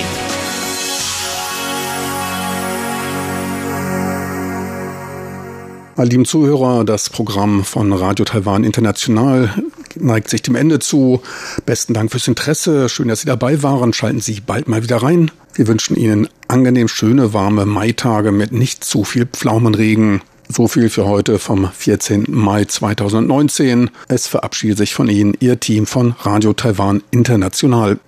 Meine 5.97 6.09
lieben 6.09 6.23
Zuhörer, 6.23 6.85
das 6.85 7.09
Programm 7.09 7.65
von 7.65 7.91
Radio 7.91 8.23
Taiwan 8.23 8.63
International 8.63 9.49
neigt 9.95 10.29
sich 10.29 10.41
dem 10.41 10.55
Ende 10.55 10.79
zu. 10.79 11.21
Besten 11.65 11.93
Dank 11.93 12.11
fürs 12.11 12.29
Interesse. 12.29 12.87
Schön, 12.87 13.09
dass 13.09 13.19
Sie 13.19 13.27
dabei 13.27 13.61
waren. 13.61 13.91
Schalten 13.91 14.21
Sie 14.21 14.39
bald 14.39 14.69
mal 14.69 14.83
wieder 14.83 15.03
rein. 15.03 15.29
Wir 15.53 15.67
wünschen 15.67 15.97
Ihnen 15.97 16.29
angenehm 16.47 16.87
schöne, 16.87 17.33
warme 17.33 17.65
Maitage 17.65 18.31
mit 18.31 18.53
nicht 18.53 18.85
zu 18.85 19.03
viel 19.03 19.25
Pflaumenregen. 19.25 20.21
So 20.49 20.67
viel 20.67 20.89
für 20.89 21.05
heute 21.05 21.39
vom 21.39 21.69
14. 21.69 22.25
Mai 22.29 22.65
2019. 22.65 23.89
Es 24.07 24.27
verabschiedet 24.27 24.77
sich 24.77 24.93
von 24.93 25.09
Ihnen 25.09 25.35
Ihr 25.39 25.59
Team 25.59 25.85
von 25.85 26.15
Radio 26.21 26.53
Taiwan 26.53 27.03
International. 27.11 27.99